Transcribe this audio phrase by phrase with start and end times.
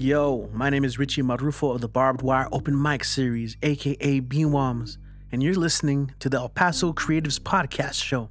[0.00, 4.96] Yo, my name is Richie Marrufo of the Barbed Wire Open Mic Series, aka Beanwams,
[5.32, 8.30] and you're listening to the El Paso Creatives Podcast Show.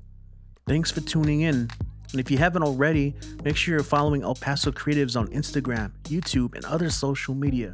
[0.65, 1.67] Thanks for tuning in.
[2.13, 6.55] And if you haven't already, make sure you're following El Paso Creatives on Instagram, YouTube,
[6.55, 7.74] and other social media.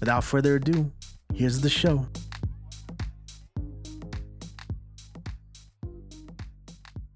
[0.00, 0.92] Without further ado,
[1.32, 2.06] here's the show.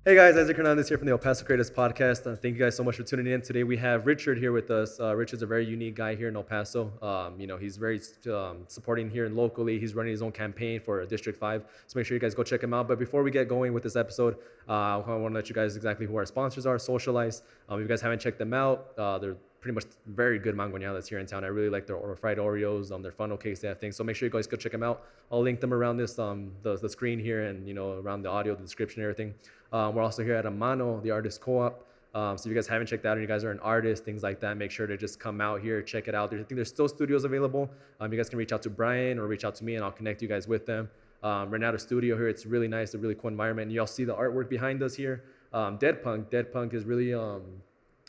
[0.08, 2.26] Hey guys, Isaac Hernandez here from the El Paso Creators Podcast.
[2.26, 3.42] Uh, thank you guys so much for tuning in.
[3.42, 4.98] Today we have Richard here with us.
[4.98, 6.90] Uh, Richard's a very unique guy here in El Paso.
[7.02, 8.00] Um, you know, he's very
[8.32, 9.78] um, supporting here and locally.
[9.78, 11.62] He's running his own campaign for District 5.
[11.88, 12.88] So make sure you guys go check him out.
[12.88, 15.76] But before we get going with this episode, uh, I want to let you guys
[15.76, 17.42] exactly who our sponsors are, Social Ice.
[17.68, 21.08] Um, if you guys haven't checked them out, uh, they're pretty much very good mangoñadas
[21.08, 21.44] here in town.
[21.44, 23.96] I really like their fried Oreos, um, their funnel cakes, they have things.
[23.96, 25.02] So make sure you guys go check them out.
[25.30, 28.30] I'll link them around this um the, the screen here and you know around the
[28.30, 29.34] audio, the description, everything.
[29.72, 31.84] Um, we're also here at Amano, the artist co-op.
[32.14, 34.22] Um, so if you guys haven't checked out and you guys are an artist, things
[34.22, 36.30] like that, make sure to just come out here, check it out.
[36.30, 37.68] There, I think there's still studios available.
[38.00, 39.92] Um, you guys can reach out to Brian or reach out to me and I'll
[39.92, 40.88] connect you guys with them.
[41.22, 43.66] Um, Renato Studio here, it's really nice, a really cool environment.
[43.66, 45.24] And y'all see the artwork behind us here.
[45.52, 47.42] Um, Dead Punk, Dead Punk is really um,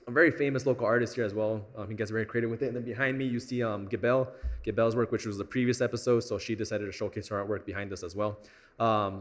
[0.07, 1.65] a very famous local artist here as well.
[1.75, 2.67] Um, he gets very creative with it.
[2.67, 4.27] And then behind me, you see um, Gibel,
[4.95, 6.21] work, which was the previous episode.
[6.21, 8.39] So she decided to showcase her artwork behind us as well.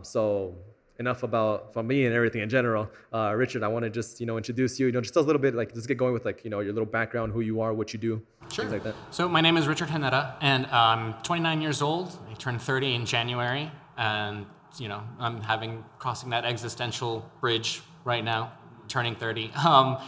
[0.03, 0.55] So
[0.99, 2.91] enough about from me and everything in general.
[3.13, 4.87] Uh, Richard, I want to just you know introduce you.
[4.87, 6.73] You know, just a little bit like let's get going with like you know your
[6.73, 8.65] little background, who you are, what you do, sure.
[8.65, 8.95] things like that.
[9.11, 12.17] So my name is Richard Genera, and I'm 29 years old.
[12.31, 14.47] I turned 30 in January, and
[14.79, 18.53] you know I'm having crossing that existential bridge right now,
[18.89, 19.53] turning 30.
[19.65, 19.99] Um,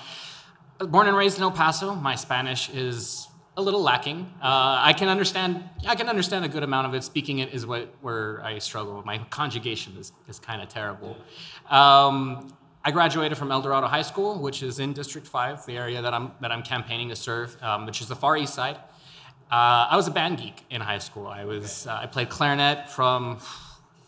[0.79, 1.95] born and raised in El Paso.
[1.95, 3.29] My Spanish is
[3.61, 4.33] a little lacking.
[4.43, 5.63] Uh, I can understand.
[5.87, 7.05] I can understand a good amount of it.
[7.05, 9.03] Speaking it is what where I struggle.
[9.05, 11.17] My conjugation is is kind of terrible.
[11.69, 12.53] Um,
[12.85, 16.15] I graduated from El Dorado High School, which is in District Five, the area that
[16.15, 18.77] I'm that I'm campaigning to serve, um, which is the Far East Side.
[19.51, 21.27] Uh, I was a band geek in high school.
[21.27, 23.39] I was uh, I played clarinet from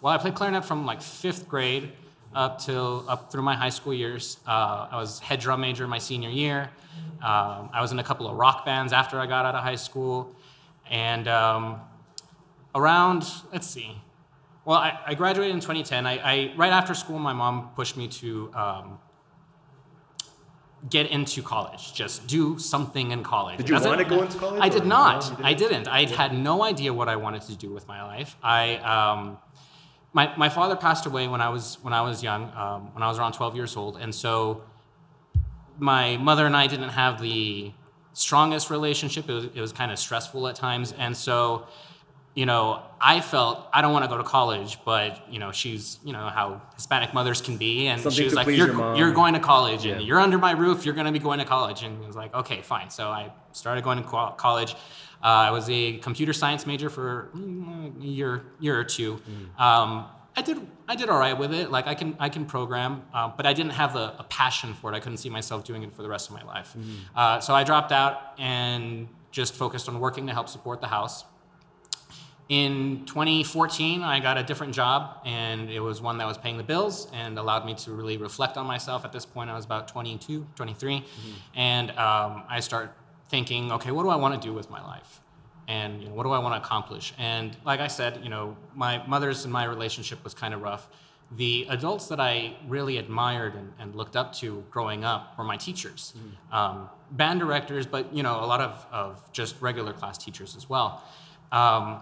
[0.00, 1.92] well, I played clarinet from like fifth grade
[2.34, 4.38] up till up through my high school years.
[4.46, 6.70] Uh, I was head drum major my senior year.
[7.22, 9.76] Um, I was in a couple of rock bands after I got out of high
[9.76, 10.34] school,
[10.90, 11.80] and um,
[12.74, 13.96] around let's see.
[14.64, 16.06] Well, I, I graduated in 2010.
[16.06, 18.98] I, I, right after school, my mom pushed me to um,
[20.88, 21.94] get into college.
[21.94, 23.58] Just do something in college.
[23.58, 24.60] Did you want to go into college?
[24.62, 25.38] I did not.
[25.40, 25.88] No, I didn't.
[25.88, 28.36] I had no idea what I wanted to do with my life.
[28.42, 29.38] I um,
[30.12, 33.08] my, my father passed away when I was when I was young, um, when I
[33.08, 34.62] was around 12 years old, and so
[35.78, 37.72] my mother and I didn't have the
[38.12, 39.28] strongest relationship.
[39.28, 41.66] It was, it was kind of stressful at times, and so
[42.34, 45.98] you know I felt I don't want to go to college, but you know she's
[46.04, 49.12] you know how Hispanic mothers can be, and Something she was like, "You're your you're
[49.12, 50.84] going to college, and you're under my roof.
[50.84, 53.32] You're going to be going to college," and I was like, "Okay, fine." So I
[53.52, 54.76] started going to co- college.
[55.22, 59.20] Uh, I was a computer science major for mm, a year year or two.
[59.58, 60.06] Um,
[60.36, 61.70] I did I did all right with it.
[61.70, 64.92] Like I can I can program, uh, but I didn't have a, a passion for
[64.92, 64.96] it.
[64.96, 66.74] I couldn't see myself doing it for the rest of my life.
[67.14, 71.24] Uh, so I dropped out and just focused on working to help support the house.
[72.48, 76.62] In 2014, I got a different job, and it was one that was paying the
[76.64, 79.06] bills and allowed me to really reflect on myself.
[79.06, 81.02] At this point, I was about 22, 23,
[81.54, 82.94] and um, I start
[83.32, 85.22] thinking, okay, what do I want to do with my life?
[85.68, 87.14] and you know, what do I want to accomplish?
[87.18, 90.88] And like I said, you know, my mother's and my relationship was kind of rough.
[91.36, 95.56] The adults that I really admired and, and looked up to growing up were my
[95.56, 96.14] teachers,
[96.50, 100.68] um, band directors, but you know, a lot of, of just regular class teachers as
[100.68, 101.02] well.
[101.50, 102.00] Um,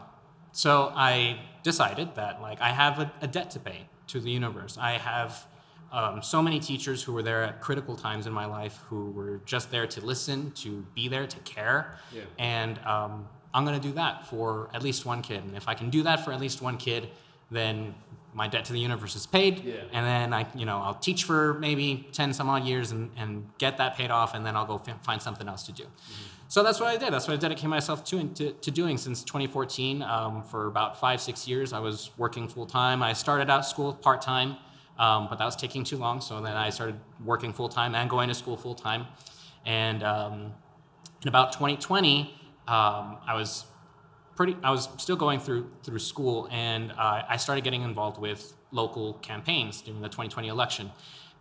[0.52, 4.76] so I decided that like I have a, a debt to pay to the universe.
[4.80, 5.46] I have
[5.92, 9.40] um, so many teachers who were there at critical times in my life who were
[9.44, 11.96] just there to listen, to be there, to care.
[12.12, 12.22] Yeah.
[12.38, 15.42] And um, I'm going to do that for at least one kid.
[15.44, 17.08] And if I can do that for at least one kid,
[17.50, 17.94] then
[18.32, 19.64] my debt to the universe is paid.
[19.64, 19.74] Yeah.
[19.92, 23.48] And then I, you know, I'll teach for maybe 10 some odd years and, and
[23.58, 24.34] get that paid off.
[24.34, 25.84] And then I'll go f- find something else to do.
[26.46, 27.12] So that's what I did.
[27.12, 30.02] That's what I dedicated myself to, to, to doing since 2014.
[30.02, 33.02] Um, for about five, six years, I was working full time.
[33.02, 34.56] I started out school part time,
[35.00, 36.20] um, but that was taking too long.
[36.20, 39.06] So then I started working full time and going to school full time.
[39.64, 40.52] And um,
[41.22, 42.34] in about 2020,
[42.68, 43.64] um, I was
[44.36, 44.56] pretty.
[44.62, 49.14] I was still going through through school, and uh, I started getting involved with local
[49.14, 50.90] campaigns during the 2020 election,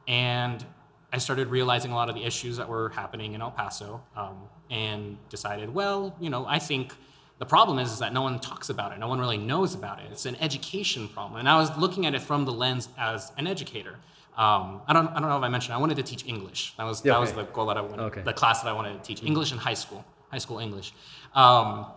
[0.07, 0.65] and
[1.13, 4.37] I started realizing a lot of the issues that were happening in El Paso, um,
[4.71, 6.95] and decided, well, you know, I think
[7.39, 8.99] the problem is, is that no one talks about it.
[8.99, 10.11] No one really knows about it.
[10.11, 13.47] It's an education problem, and I was looking at it from the lens as an
[13.47, 13.95] educator.
[14.37, 15.73] Um, I don't, I don't know if I mentioned.
[15.73, 16.73] I wanted to teach English.
[16.77, 18.03] That was Yeah, that was the goal that I wanted.
[18.03, 18.21] Okay.
[18.21, 20.05] The class that I wanted to teach English in high school.
[20.31, 20.93] high school English.
[21.33, 21.87] Um,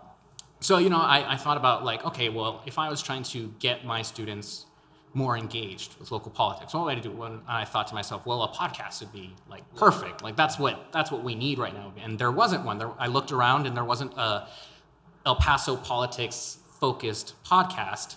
[0.60, 3.52] so you know, I, I thought about like, okay, well, if I was trying to
[3.58, 4.66] get my students
[5.14, 7.10] more engaged with local politics, what would I do?
[7.10, 10.22] When I thought to myself, well, a podcast would be like perfect.
[10.22, 11.92] Like that's what that's what we need right now.
[12.02, 12.78] And there wasn't one.
[12.78, 14.48] There, I looked around and there wasn't a
[15.26, 18.16] El Paso politics focused podcast.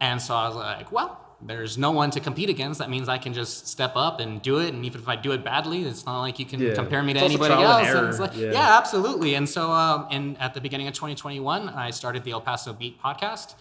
[0.00, 2.78] And so I was like, well, there's no one to compete against.
[2.78, 4.72] That means I can just step up and do it.
[4.72, 6.74] And even if I do it badly, it's not like you can Yeah.
[6.74, 7.88] compare me to anybody else.
[7.88, 8.52] And like, Yeah.
[8.52, 8.78] yeah.
[8.78, 9.34] absolutely.
[9.34, 13.00] And so, um, and at the beginning of 2021, I started the El Paso Beat
[13.00, 13.54] podcast,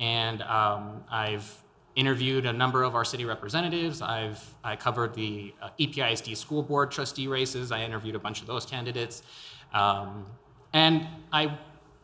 [0.00, 1.62] and um, I've
[1.94, 4.02] interviewed a number of our city representatives.
[4.02, 7.72] I've I covered the uh, EPISD school board trustee races.
[7.72, 9.22] I interviewed a bunch of those candidates,
[9.72, 10.26] um,
[10.72, 11.56] and I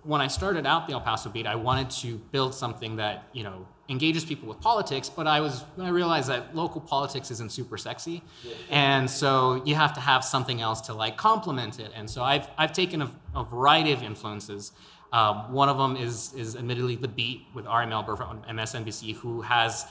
[0.05, 3.43] when I started out the El Paso Beat, I wanted to build something that you
[3.43, 5.09] know engages people with politics.
[5.09, 8.23] But I was I realized that local politics isn't super sexy,
[8.71, 11.91] and so you have to have something else to like complement it.
[11.95, 14.73] And so I've I've taken a, a variety of influences.
[15.13, 19.43] Um, one of them is is admittedly the Beat with Ari Melber on MSNBC, who
[19.43, 19.87] has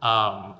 [0.00, 0.54] um,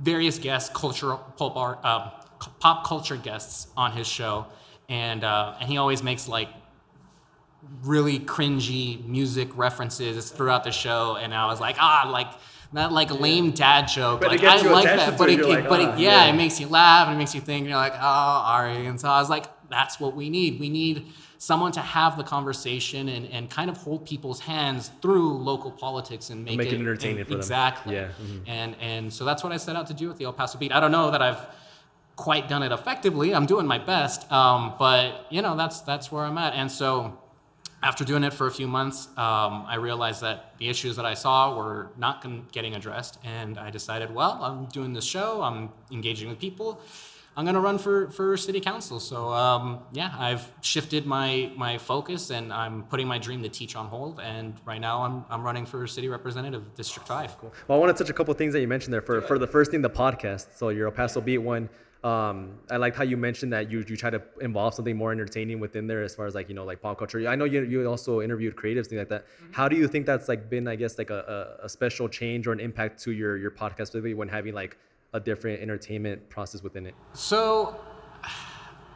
[0.00, 2.10] various guests, cultural pop, art, uh,
[2.58, 4.46] pop culture guests on his show,
[4.88, 6.48] and uh, and he always makes like
[7.82, 12.28] really cringy music references throughout the show, and I was like, ah, like
[12.72, 14.20] not like a lame dad joke.
[14.20, 16.32] But like I like that, but it, it, like, but it, ah, yeah, yeah.
[16.32, 17.60] it makes you laugh and it makes you think.
[17.62, 20.60] And you're like, oh, Ari, and so I was like, that's what we need.
[20.60, 21.06] We need
[21.38, 26.28] someone to have the conversation and, and kind of hold people's hands through local politics
[26.28, 27.40] and make, Make it it entertaining for them.
[27.40, 27.94] exactly.
[27.94, 28.42] Yeah, mhm.
[28.46, 30.72] And and so that's what I set out to do with the El Paso Beat.
[30.72, 31.40] I don't know that I've
[32.16, 33.34] quite done it effectively.
[33.34, 36.52] I'm doing my best, um, but you know that's that's where I'm at.
[36.54, 37.18] And so
[37.82, 41.14] after doing it for a few months, um, I realized that the issues that I
[41.14, 45.42] saw were not getting addressed, and I decided, well, I'm doing this show.
[45.42, 46.80] I'm engaging with people.
[47.36, 49.00] I'm gonna run for, for city council.
[49.00, 53.76] So um, yeah, I've shifted my my focus, and I'm putting my dream to teach
[53.76, 54.20] on hold.
[54.20, 57.38] And right now, I'm I'm running for city representative, District Five.
[57.38, 57.52] Cool.
[57.68, 59.00] Well, I want to touch a couple things that you mentioned there.
[59.00, 60.56] For for the first thing, the podcast.
[60.56, 61.70] So your El Paso Beat one.
[62.02, 65.60] Um, I liked how you mentioned that you you try to involve something more entertaining
[65.60, 67.28] within there, as far as like you know like pop culture.
[67.28, 69.26] I know you you also interviewed creatives things like that.
[69.52, 72.52] How do you think that's like been I guess like a, a, special change or
[72.52, 74.78] an impact to your your podcast, specifically when having like
[75.12, 76.94] a different entertainment process within it?
[77.12, 77.78] So,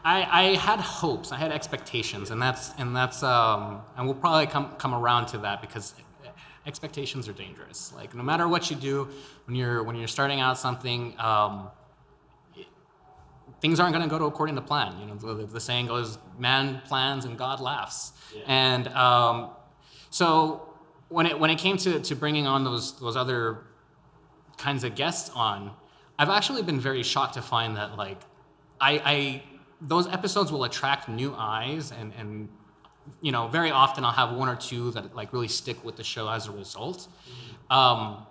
[0.04, 4.46] I, I had hopes, I had expectations, and that's and that's um, and we'll probably
[4.46, 5.92] come come around to that because
[6.66, 7.92] expectations are dangerous.
[7.94, 9.08] Like no matter what you do,
[9.46, 11.68] when you're when you're starting out something, um,
[13.64, 14.94] things aren't going to go to according to plan.
[15.00, 18.12] You know, the, the saying goes, "Man plans and God laughs,"
[18.46, 19.52] and um,
[20.10, 20.68] so
[21.08, 23.64] when it when it came to to bringing on those those other
[24.58, 25.70] kinds of guests on,
[26.18, 28.20] I've actually been very shocked to find that like
[28.82, 29.42] I, I
[29.80, 32.50] those episodes will attract new eyes and and
[33.22, 36.04] you know very often I'll have one or two that like really stick with the
[36.04, 37.08] show as a result.
[37.70, 38.26] Um,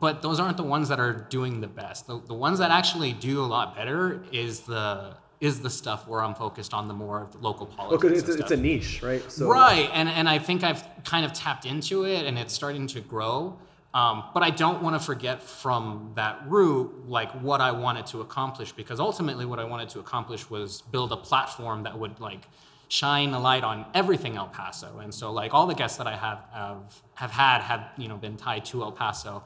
[0.00, 2.06] but those aren't the ones that are doing the best.
[2.06, 6.22] The, the ones that actually do a lot better is the is the stuff where
[6.22, 8.00] I'm focused on the more of the local politics.
[8.02, 9.22] because it's, a- it's a niche, right?
[9.30, 12.86] So Right, and and I think I've kind of tapped into it, and it's starting
[12.88, 13.58] to grow.
[13.94, 18.22] Um, but I don't want to forget from that root, like what I wanted to
[18.22, 22.48] accomplish, because ultimately what I wanted to accomplish was build a platform that would like
[22.88, 24.98] shine a light on everything El Paso.
[25.00, 28.16] And so like all the guests that I have have, have had have you know
[28.16, 29.42] been tied to El Paso.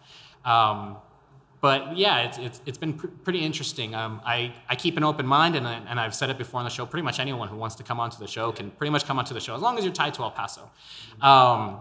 [0.47, 0.97] Um,
[1.61, 3.95] but yeah, it's, it's, it's been pr- pretty interesting.
[3.95, 6.71] Um, I, I keep an open mind, and, and I've said it before on the
[6.71, 6.87] show.
[6.87, 9.35] Pretty much anyone who wants to come onto the show can pretty much come onto
[9.35, 10.71] the show as long as you're tied to El Paso.
[11.21, 11.81] Um,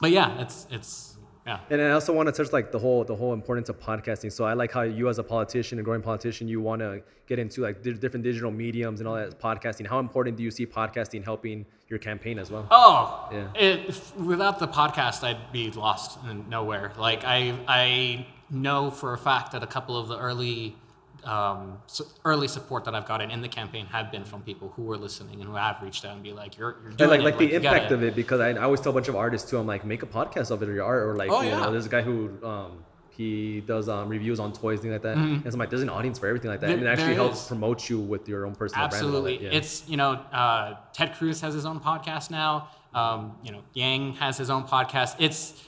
[0.00, 1.09] but yeah, it's it's
[1.50, 1.58] yeah.
[1.70, 4.30] And I also want to touch like the whole the whole importance of podcasting.
[4.32, 7.38] So I like how you as a politician, a growing politician, you want to get
[7.38, 9.86] into like di- different digital mediums and all that podcasting.
[9.86, 12.64] How important do you see podcasting helping your campaign as well?
[12.70, 13.48] Oh, Yeah.
[13.66, 14.00] it,
[14.32, 16.92] without the podcast, I'd be lost in nowhere.
[16.98, 20.76] Like I, I know for a fact that a couple of the early,
[21.24, 24.82] um, su- early support that I've gotten in the campaign have been from people who
[24.82, 27.24] were listening and who have reached out and be like, "You're, you're doing like it.
[27.24, 29.48] like the you impact of it because I, I always tell a bunch of artists
[29.50, 29.58] too.
[29.58, 31.60] I'm like make a podcast of it or your art or like Oh, you yeah.
[31.60, 35.16] know there's a guy who um he does um reviews on toys things like that.
[35.18, 36.70] And so I'm like there's an audience for everything like that.
[36.70, 36.92] and it Mm-hmm.
[37.00, 37.46] Actually helps is.
[37.48, 39.04] promote you with your own personal brand.
[39.04, 39.46] and all that, Absolutely.
[39.52, 39.58] yeah.
[39.58, 42.68] It's, you know, uh, Ted Cruz has his own podcast now.
[42.94, 45.16] Um, you know, Yang has his own podcast.
[45.18, 45.62] It's,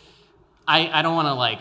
[0.67, 1.61] I, I don't want to like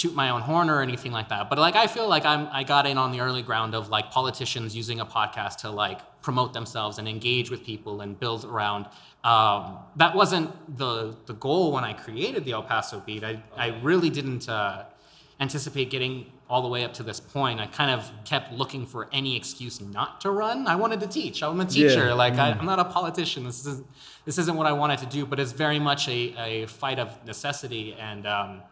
[0.00, 2.62] toot my own horn or anything like that, but like I feel like I'm, I
[2.64, 6.52] got in on the early ground of like politicians using a podcast to like promote
[6.52, 8.86] themselves and engage with people and build around.
[9.24, 10.48] Um, that wasn't
[10.82, 13.24] the the goal when I created the El Paso Beat.
[13.24, 14.48] I, I really didn't.
[14.48, 14.84] Uh,
[15.40, 17.60] anticipate getting all the way up to this point.
[17.60, 20.66] I kind of kept looking for any excuse not to run.
[20.66, 21.42] I wanted to teach.
[21.42, 22.06] I'm a teacher.
[22.08, 22.12] Yeah.
[22.14, 23.44] Like I, I'm not a politician.
[23.44, 23.86] This isn't
[24.26, 25.24] this isn't what I wanted to do.
[25.24, 27.94] But it's very much a, a fight of necessity.
[27.94, 28.62] And um,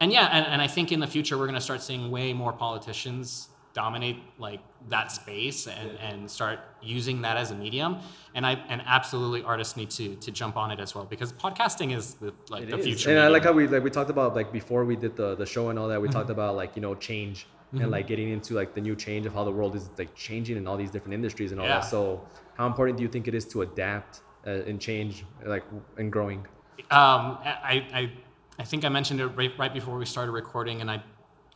[0.00, 2.32] and yeah, and, and I think in the future we're going to start seeing way
[2.32, 7.98] more politicians dominate like that space and, and start using that as a medium.
[8.36, 11.96] And I and absolutely artists need to to jump on it as well because podcasting
[11.96, 12.84] is the like It the is.
[12.86, 13.10] future.
[13.10, 15.46] And I like how we like we talked about like before we did the the
[15.46, 16.00] show and all that.
[16.00, 16.18] We Mm-hmm.
[16.18, 19.34] talked about like you know change and like getting into like the new change of
[19.34, 21.80] how the world is like changing in all these different industries and all Yeah.
[21.80, 21.90] that.
[21.94, 22.20] So
[22.56, 25.64] how important do you think it is to adapt uh, and change like
[25.98, 26.46] and growing?
[26.90, 28.12] Um, I, I,
[28.58, 31.02] I think I mentioned it right, right before we started recording, and I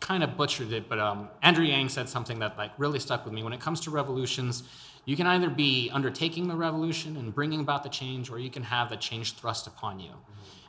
[0.00, 0.88] kind of butchered it.
[0.88, 3.42] But um, Andrew Yang said something that like really stuck with me.
[3.42, 4.64] When it comes to revolutions,
[5.04, 8.62] you can either be undertaking the revolution and bringing about the change, or you can
[8.62, 10.10] have the change thrust upon you.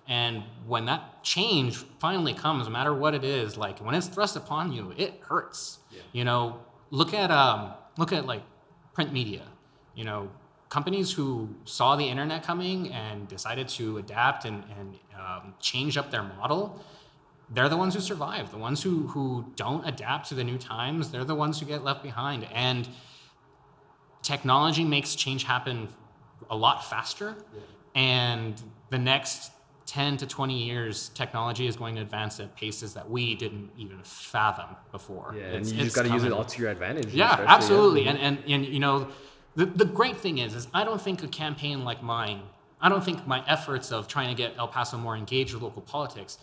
[0.07, 4.36] And when that change finally comes, no matter what it is, like when it's thrust
[4.36, 5.79] upon you, it hurts.
[6.13, 6.59] You know,
[6.89, 8.41] look at um, look at like
[8.93, 9.43] print media.
[9.95, 10.29] You know,
[10.69, 16.11] companies who saw the internet coming and decided to adapt and, and um, change up
[16.11, 16.79] their model,
[17.49, 18.51] they're the ones who survive.
[18.51, 21.83] The ones who, who don't adapt to the new times, they're the ones who get
[21.83, 22.47] left behind.
[22.53, 22.88] And
[24.21, 25.88] technology makes change happen
[26.49, 27.35] a lot faster.
[27.95, 28.61] And
[28.91, 29.51] the next
[29.88, 33.99] 10 to 20 years, technology is going to advance at paces that we didn't even
[34.03, 35.33] fathom before.
[35.35, 37.11] Yeah, and you it's just got to use it all to your advantage.
[37.11, 38.07] Yeah, absolutely.
[38.07, 39.07] And, and and you know,
[39.59, 42.41] the the great thing is, is I don't think a campaign like mine,
[42.79, 45.81] I don't think my efforts of trying to get El Paso more engaged with local
[45.81, 46.37] politics,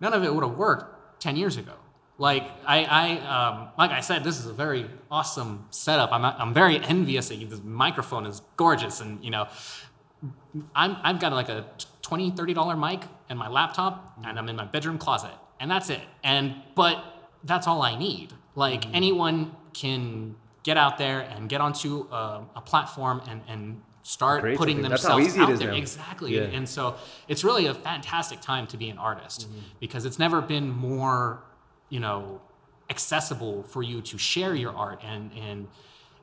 [0.00, 1.72] none of it would have worked ten years ago.
[2.16, 6.12] Like I, I um, like I said, this is a very awesome setup.
[6.12, 9.48] I'm I'm very envious that you, this microphone is gorgeous, and you know,
[10.76, 11.66] I'm I've got like a
[12.02, 15.88] 20 30 dollar mic and my laptop and I'm in my bedroom closet and that's
[15.88, 17.02] it and but
[17.44, 22.60] that's all I need like anyone can get out there and get onto a, a
[22.60, 24.82] platform and and start putting something.
[24.82, 25.70] That's how themselves out there.
[25.70, 25.76] now.
[25.76, 26.34] exactly.
[26.34, 26.42] Yeah.
[26.42, 26.96] and so
[27.28, 29.60] it's really a fantastic time to be an artist mm-hmm.
[29.80, 31.42] because it's never been more
[31.88, 32.40] you know
[32.90, 35.00] accessible for you to share your art.
[35.04, 35.68] And and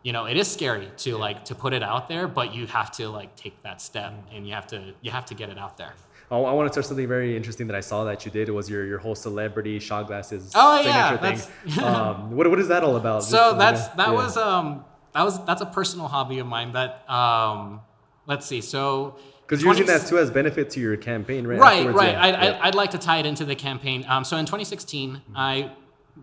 [0.04, 2.92] you know it is scary to like to put it out there but you have
[2.92, 4.36] to like take that step mm-hmm.
[4.36, 5.94] and you have to you have to get it out there
[6.32, 8.48] I, I want to touch something very interesting that I saw that you did.
[8.50, 11.44] It was your your whole celebrity shot glasses Oh, yeah, signature
[11.76, 11.84] thing.
[11.84, 13.24] um, what what is that all about?
[13.24, 14.14] so Just, that's yeah, that yeah.
[14.14, 17.82] was um that was that's a personal hobby of mine that um
[18.28, 21.60] let's see so Because you're using that too as benefit to your campaign, right?
[21.60, 21.98] right afterwards?
[21.98, 22.60] right Yeah, I, yeah.
[22.62, 25.72] I, i'd like to tie it into the campaign um, so in 2016 i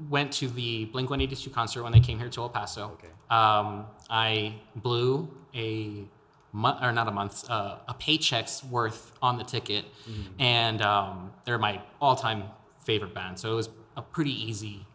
[0.09, 3.13] went to the blink 182 concert when they came here to el paso Okay.
[3.31, 6.05] um, i blew a
[6.53, 10.41] month or not a month uh, a paycheck's worth on the ticket Mm-hmm.
[10.41, 12.45] and um, they're my all-time
[12.85, 14.87] favorite band so it was a pretty easy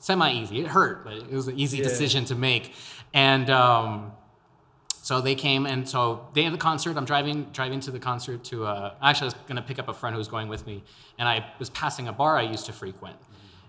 [0.00, 1.84] semi-easy it hurt but it was an easy Yeah.
[1.84, 2.74] decision to make
[3.14, 4.12] and um,
[5.00, 8.44] so they came, and so day of the concert, I'm driving driving to the concert
[8.44, 8.66] to.
[8.66, 10.84] Uh, actually, I was gonna pick up a friend who was going with me,
[11.18, 13.16] and I was passing a bar I used to frequent,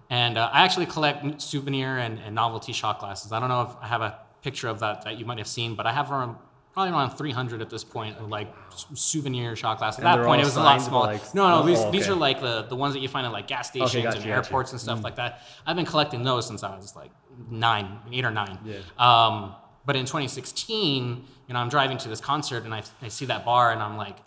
[0.09, 3.31] and uh, I actually collect souvenir and, and novelty shot glasses.
[3.31, 5.75] I don't know if I have a picture of that that you might have seen,
[5.75, 6.35] but I have around,
[6.73, 8.53] probably around 300 at this point like
[8.93, 9.99] souvenir shot glasses.
[10.03, 11.13] At And that point, it was a lot smaller.
[11.13, 13.25] like- no, no, oh, these, oh, these are like the the ones that you find
[13.25, 14.29] at like gas stations gotcha, and gotcha.
[14.29, 14.83] airports and Mm.
[14.83, 15.41] stuff like that.
[15.65, 17.11] I've been collecting those since I was like
[17.49, 18.57] nine, eight or nine.
[18.63, 18.77] Yeah.
[18.97, 23.25] Um, but in 2016, you know, I'm driving to this concert and I, I see
[23.25, 24.17] that bar and I'm like,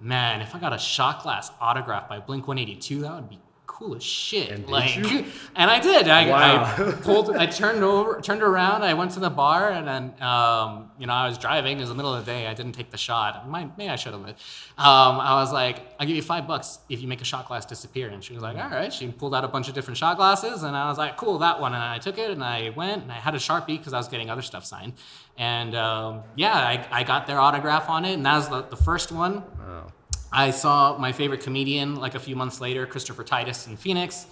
[0.00, 3.38] man, if I got a shot glass autograph by Blink 182, that would be
[3.80, 4.50] cool as shit.
[4.50, 4.94] And like,
[5.56, 6.06] and I did.
[6.06, 6.74] I, Wow.
[6.76, 10.90] I pulled, I turned over, turned around, I went to the bar and then, um,
[10.98, 11.78] you know, I was driving.
[11.78, 12.46] It was the middle of the day.
[12.46, 13.48] I didn't take the shot.
[13.48, 14.20] Might, maybe I should have.
[14.20, 14.34] Um,
[14.76, 18.08] I was like, I'll give you five bucks if you make a shot glass disappear.
[18.08, 18.92] And she was like, all right.
[18.92, 21.58] She pulled out a bunch of different shot glasses and I was like, cool, that
[21.58, 21.72] one.
[21.72, 24.08] And I took it and I went and I had a Sharpie because I was
[24.08, 24.92] getting other stuff signed.
[25.38, 28.12] And um, yeah, I, I got their autograph on it.
[28.12, 29.42] And that was the, the first one.
[29.58, 29.86] Wow.
[30.32, 34.26] I saw my favorite comedian like a few months later, Christopher Titus in Phoenix.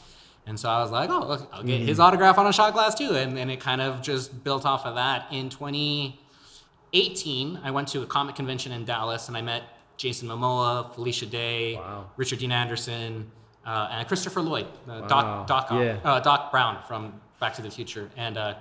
[0.47, 2.95] And so I was like, oh, look, I'll get his autograph on a shot glass
[2.95, 3.11] too.
[3.17, 5.27] And then it kind of just built off of that.
[5.33, 9.65] In 2018, I went to a comic convention in Dallas and I met
[9.97, 12.07] Jason Momoa, Felicia Day, Wow.
[12.17, 13.31] Richard Dean Anderson,
[13.67, 15.07] uh, and Christopher Lloyd, uh, Wow.
[15.09, 15.99] Doc, Doc, Yeah.
[16.05, 18.09] uh, Doc Brown from Back to the Future.
[18.17, 18.55] And uh,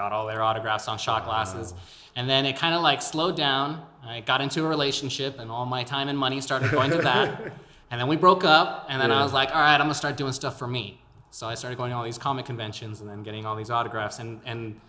[0.00, 1.74] got all their autographs on shot glasses.
[2.16, 3.82] And then it kind of like slowed down.
[4.04, 7.52] I got into a relationship, and all my time and money started going to that.
[7.90, 10.16] and then we broke up, and then I was like, all right, I'm gonna start
[10.16, 10.84] doing stuff for me.
[11.30, 14.18] So I started going to all these comic conventions and then getting all these autographs,
[14.18, 14.80] and and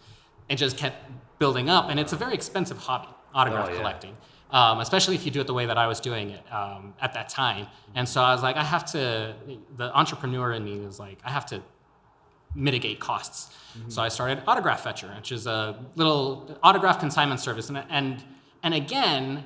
[0.49, 0.97] it just kept
[1.39, 1.89] building up.
[1.89, 3.77] And it's a very expensive hobby, autograph Oh, yeah.
[3.77, 4.15] collecting.
[4.51, 7.11] um, especially if you do it the way that I was doing it um, at
[7.13, 7.67] that time.
[7.95, 9.35] And so I was like, I have to.
[9.77, 11.61] The entrepreneur in me was like, I have to
[12.55, 13.55] mitigate costs.
[13.77, 13.89] Mm-hmm.
[13.89, 17.69] So I started Autograph Fetcher, which is a little autograph consignment service.
[17.69, 18.23] And, and,
[18.63, 19.45] and again,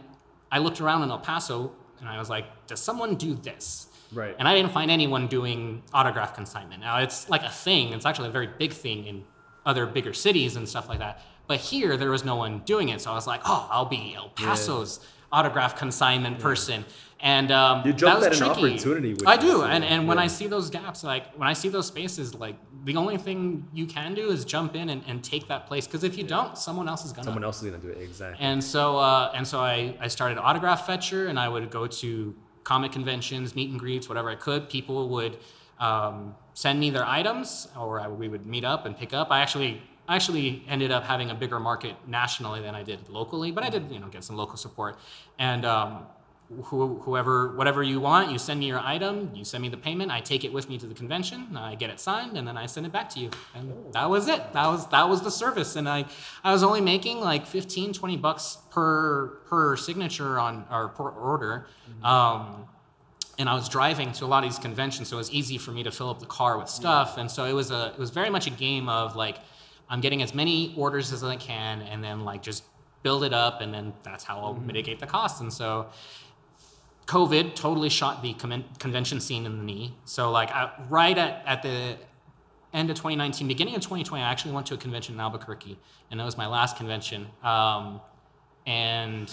[0.51, 3.88] I looked around in El Paso and I was like, does someone do this?
[4.13, 4.35] Right.
[4.38, 6.81] And I didn't find anyone doing autograph consignment.
[6.81, 7.93] Now it's like a thing.
[7.93, 9.24] It's actually a very big thing in
[9.65, 11.21] other bigger cities and stuff like that.
[11.47, 13.01] But here there was no one doing it.
[13.01, 15.00] So I was like, oh, I'll be El Paso's
[15.31, 16.85] autograph consignment person.
[17.22, 18.74] And um, You jumped that was at an tricky.
[18.74, 20.19] opportunity with I do, and and when.
[20.19, 23.86] I see those gaps, like when I see those spaces, like the only thing you
[23.86, 25.88] can do is jump in and, and take that place.
[25.88, 27.25] Because if you don't, someone else is gonna.
[27.25, 28.45] Someone else is gonna do it exactly.
[28.45, 32.36] And so, uh, and so I, I started Autograph Fetcher, and I would go to
[32.63, 34.69] comic conventions, meet and greets, whatever I could.
[34.69, 35.38] People would
[35.79, 39.31] um, send me their items, or I, we would meet up and pick up.
[39.31, 43.51] I actually, I actually ended up having a bigger market nationally than I did locally,
[43.51, 44.98] but I did, you know, get some local support.
[45.39, 46.05] And um,
[46.65, 50.11] who, whoever, whatever you want, you send me your item, you send me the payment,
[50.11, 52.67] I take it with me to the convention, I get it signed, and then I
[52.67, 53.31] send it back to you.
[53.55, 54.53] And that was it.
[54.53, 55.75] That was that was the service.
[55.75, 56.05] And I,
[56.43, 61.67] I was only making like 15, 20 bucks per per signature on or per order.
[62.03, 62.67] Um,
[63.37, 65.71] and I was driving to a lot of these conventions, so it was easy for
[65.71, 67.17] me to fill up the car with stuff.
[67.17, 69.39] And so it was a it was very much a game of like
[69.89, 72.63] I'm getting as many orders as I can, and then like just
[73.03, 75.41] build it up, and then that's how I'll mitigate the cost.
[75.41, 75.87] And so
[77.05, 79.93] COVID totally shot the con- convention scene in the knee.
[80.05, 81.97] So like I, right at, at the
[82.74, 85.77] end of 2019, beginning of 2020, I actually went to a convention in Albuquerque,
[86.09, 87.27] and that was my last convention.
[87.43, 88.01] Um,
[88.65, 89.31] and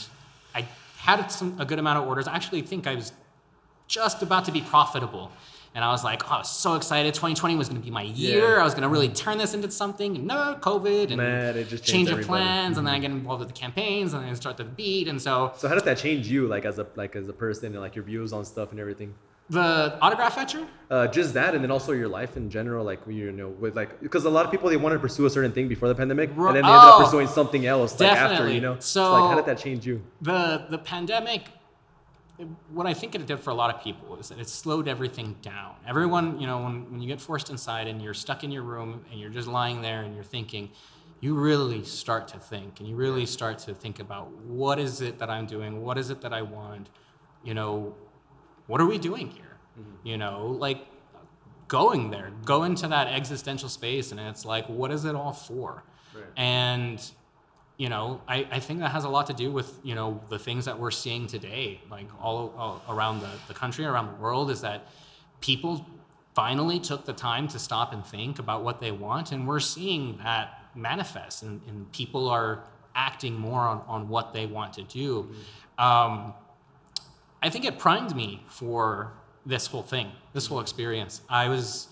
[0.55, 0.67] I
[0.99, 2.29] had some, a good amount of orders.
[2.29, 3.13] I actually think I was
[3.93, 5.31] just about to be profitable.
[5.75, 7.15] And I was like, oh, I was so excited.
[7.15, 8.57] 2020 was going to be my year.
[8.57, 8.61] Yeah.
[8.61, 10.17] I was going to really turn this into something.
[10.17, 12.29] And no, COVID and Man, it just changed change of everybody.
[12.45, 12.77] plans.
[12.79, 15.09] And then I get involved with the campaigns and then I start the beat.
[15.09, 17.73] And so So how did that change you, like as a like as a person,
[17.73, 19.15] and like your views on stuff and everything?
[19.51, 23.33] the autograph fetcher, Uh, just that, and then also your life in general, like you
[23.33, 25.69] know, with like because a lot of people they wanted to pursue a certain thing
[25.69, 28.55] before the pandemic, and then they ended up oh, pursuing something else like after, definitely.
[28.55, 28.77] you know.
[28.79, 29.97] So- like, how did that change you?
[30.23, 31.43] the the pandemic
[32.71, 35.37] what i think it did for a lot of people is that it slowed everything
[35.43, 35.75] down.
[35.87, 39.05] Everyone you know when, when you get forced inside and you're stuck in your room
[39.11, 40.71] and you're just lying there and you're thinking
[41.21, 45.19] you really start to think and you really start to think about what is it
[45.19, 45.83] that i'm doing?
[45.83, 46.89] What is it that i want?
[47.45, 47.95] You know
[48.67, 49.57] what are we doing here?
[49.79, 50.07] Mm-hmm.
[50.07, 50.87] You know like
[51.69, 55.85] going there go into that existential space and it's like what is it all for?
[56.37, 56.99] And
[57.83, 60.39] you know I, I think that has a lot to do with you know the
[60.39, 64.51] things that we're seeing today like all, all around the, the country around the world
[64.53, 64.87] is that
[65.41, 65.85] people
[66.33, 70.17] finally took the time to stop and think about what they want and we're seeing
[70.19, 72.63] that manifest and, and people are
[72.95, 75.29] acting more on, on what they want to do
[75.79, 76.33] um,
[77.43, 79.13] I think it primed me for
[79.45, 81.23] this whole thing, this whole experience.
[81.29, 81.89] I was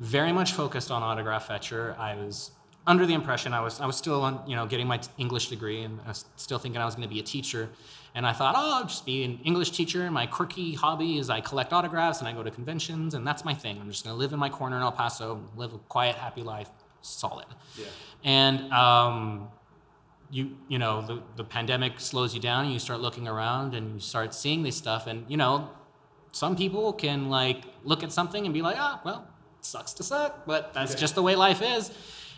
[0.00, 1.94] very much focused on autograph fetcher.
[1.98, 2.52] I was
[2.86, 5.48] under the impression I was I was still on, you know, getting my t- English
[5.48, 7.68] degree and I was still thinking I was going to be a teacher.
[8.14, 10.04] And I thought, oh, I'll just be an English teacher.
[10.04, 13.44] And my quirky hobby is I collect autographs and I go to conventions, and that's
[13.44, 13.78] my thing.
[13.78, 16.42] I'm just going to live in my corner in El Paso, live a quiet, happy
[16.42, 16.70] life,
[17.02, 17.44] solid.
[17.76, 17.84] Yeah.
[18.24, 19.48] And um,
[20.30, 23.94] you you know the, the pandemic slows you down and you start looking around and
[23.94, 25.70] you start seeing this stuff and you know
[26.32, 29.28] some people can like look at something and be like oh well
[29.60, 31.90] sucks to suck but that's just the way life is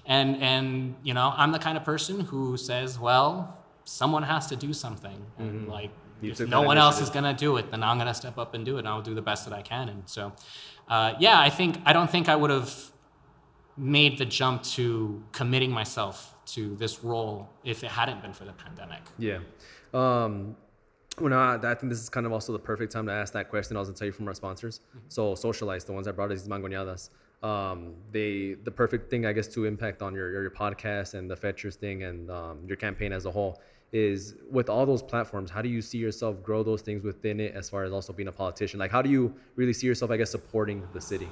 [0.09, 4.57] and and you know i'm the kind of person who says well someone has to
[4.57, 5.91] do something and like
[6.21, 8.37] You if no one else is going to do it then i'm going to step
[8.39, 10.33] up and do it and i'll do the best that i can and so
[10.89, 12.73] uh, yeah i think i don't think i would have
[13.79, 18.53] made the jump to committing myself to this role if it hadn't been for the
[18.53, 19.01] pandemic.
[19.19, 19.39] Yeah.
[19.95, 20.57] Um,
[21.21, 23.33] well, no, I, I think this is kind of also the perfect time to ask
[23.35, 23.77] that question.
[23.77, 24.81] I was gonna tell you from our sponsors.
[25.09, 27.11] So, Social Ice, the ones that brought us these mangoñadas,
[27.43, 31.31] um, they the perfect thing, I guess, to impact on your your, your podcast and
[31.31, 33.61] the Fetchers thing and um, your campaign as a whole
[33.93, 35.51] is with all those platforms.
[35.51, 38.29] How do you see yourself grow those things within it, as far as also being
[38.29, 38.79] a politician?
[38.79, 41.29] Like, how do you really see yourself, I guess, supporting the city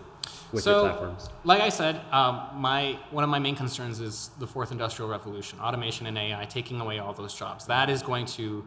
[0.53, 1.29] with so, your platforms?
[1.45, 5.61] like I said, um, my one of my main concerns is the fourth industrial revolution,
[5.61, 7.67] automation and AI taking away all those jobs.
[7.67, 8.65] That is going to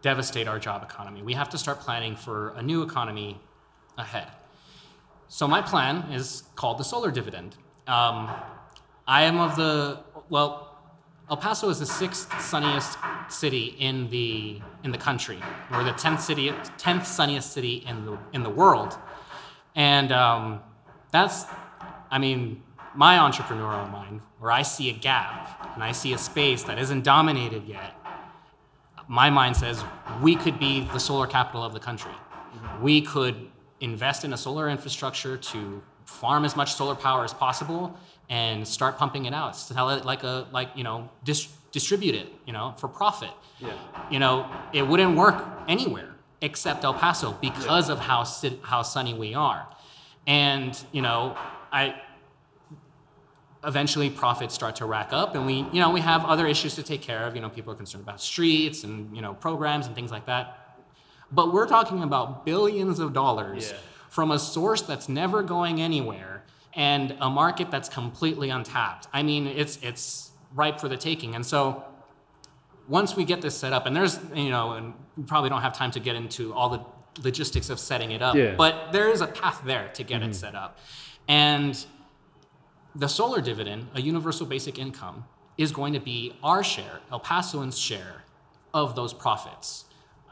[0.00, 1.22] devastate our job economy.
[1.22, 3.40] We have to start planning for a new economy
[3.96, 4.28] ahead.
[5.28, 7.56] So my plan is called the solar dividend.
[7.86, 8.30] Um,
[9.06, 10.64] I am of the well.
[11.30, 12.96] El Paso is the sixth sunniest
[13.28, 15.38] city in the in the country.
[15.70, 18.96] We're the tenth city, tenth sunniest city in the in the world,
[19.74, 20.60] and um,
[21.12, 21.44] that's,
[22.10, 22.62] I mean,
[22.94, 27.04] my entrepreneurial mind, where I see a gap and I see a space that isn't
[27.04, 27.94] dominated yet.
[29.08, 29.82] my mind says
[30.22, 32.12] we could be the solar capital of the country.
[32.80, 37.96] We could invest in a solar infrastructure to farm as much solar power as possible
[38.30, 39.56] and start pumping it out.
[39.56, 43.30] Sell it like a like you know dis- distribute it you know for profit.
[43.60, 43.72] Yeah.
[44.10, 48.24] You know it wouldn't work anywhere except El Paso because of how
[48.62, 49.66] how sunny we are,
[50.26, 51.36] and you know
[51.72, 52.00] I
[53.64, 56.82] eventually profits start to rack up and we you know we have other issues to
[56.82, 59.96] take care of you know people are concerned about streets and you know programs and
[59.96, 60.67] things like that
[61.30, 63.76] but we're talking about billions of dollars Yeah.
[64.08, 69.46] from a source that's never going anywhere and a market that's completely untapped i mean
[69.46, 71.84] it's it's ripe for the taking and so
[72.88, 75.76] once we get this set up and there's you know and we probably don't have
[75.76, 76.80] time to get into all the
[77.22, 78.54] logistics of setting it up Yeah.
[78.56, 80.32] but there is a path there to get it mm-hmm.
[80.32, 80.78] set up
[81.26, 81.84] and
[82.94, 85.24] the solar dividend, a universal basic income,
[85.56, 88.24] is going to be our share, El Pasoans' share
[88.74, 89.84] of those profits.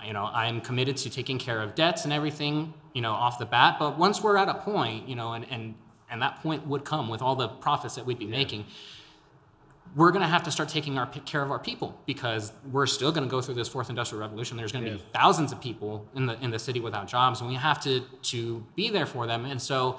[0.05, 3.47] You know, I'm committed to taking care of debts and everything, you know, off the
[3.47, 3.77] bat.
[3.79, 5.75] But once we're at a point, you know, and and
[6.11, 8.67] and that point would come with all the profits that we'd be making,
[9.97, 13.11] we're going to have to start taking our care of our people because we're still
[13.11, 14.57] going to go through this fourth industrial revolution.
[14.57, 17.49] There's going to be thousands of people in the in the city without jobs, and
[17.49, 19.45] we have to to be there for them.
[19.45, 19.99] And so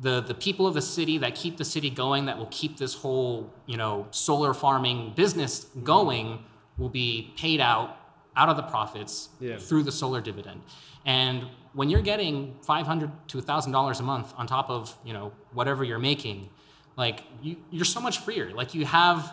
[0.00, 2.94] the the people of the city that keep the city going, that will keep this
[2.94, 5.84] whole you know solar farming business mm-hmm.
[5.84, 6.44] going,
[6.78, 7.98] will be paid out
[8.36, 9.56] out of the profits Yeah.
[9.58, 10.60] through the solar dividend.
[11.06, 15.12] And when you're getting five hundred to thousand dollars a month on top of you
[15.12, 16.48] know whatever you're making,
[16.96, 18.50] like you, you're so much freer.
[18.54, 19.32] Like you have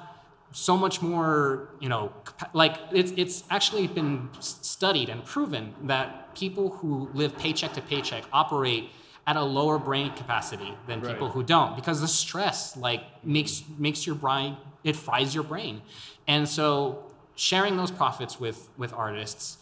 [0.54, 2.12] so much more you know
[2.54, 8.24] like it's it's actually been studied and proven that people who live paycheck to paycheck
[8.34, 8.90] operate
[9.28, 11.14] at a lower brain capacity than Right.
[11.14, 15.82] people who don't because the stress like makes makes your brain it fries your brain
[16.28, 17.11] and so
[17.42, 19.58] sharing those profits with with artists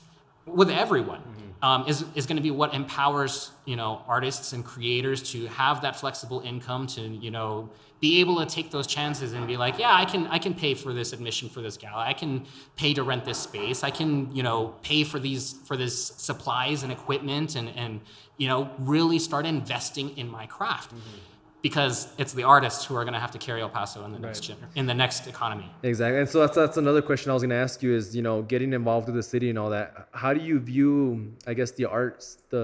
[0.46, 1.22] with everyone
[1.62, 5.82] um, is, is going to be what empowers you know artists and creators to have
[5.82, 7.70] that flexible income to you know
[8.02, 10.74] be able to take those chances and be like yeah i can i can pay
[10.74, 13.84] for this admission for this gala i can pay to rent this space.
[13.84, 18.02] I can you know pay for these for this supplies and equipment and and
[18.38, 20.92] you know really start investing in my craft
[21.62, 24.20] because it's the artists who are going to have to carry el paso in the
[24.20, 24.58] next Right.
[24.60, 26.20] gener- in the next economy Exactly.
[26.20, 28.42] And so that's that's another question I was going to ask you is, you know,
[28.44, 30.08] getting involved with the city and all that.
[30.12, 32.64] How do you view, I guess, the arts, the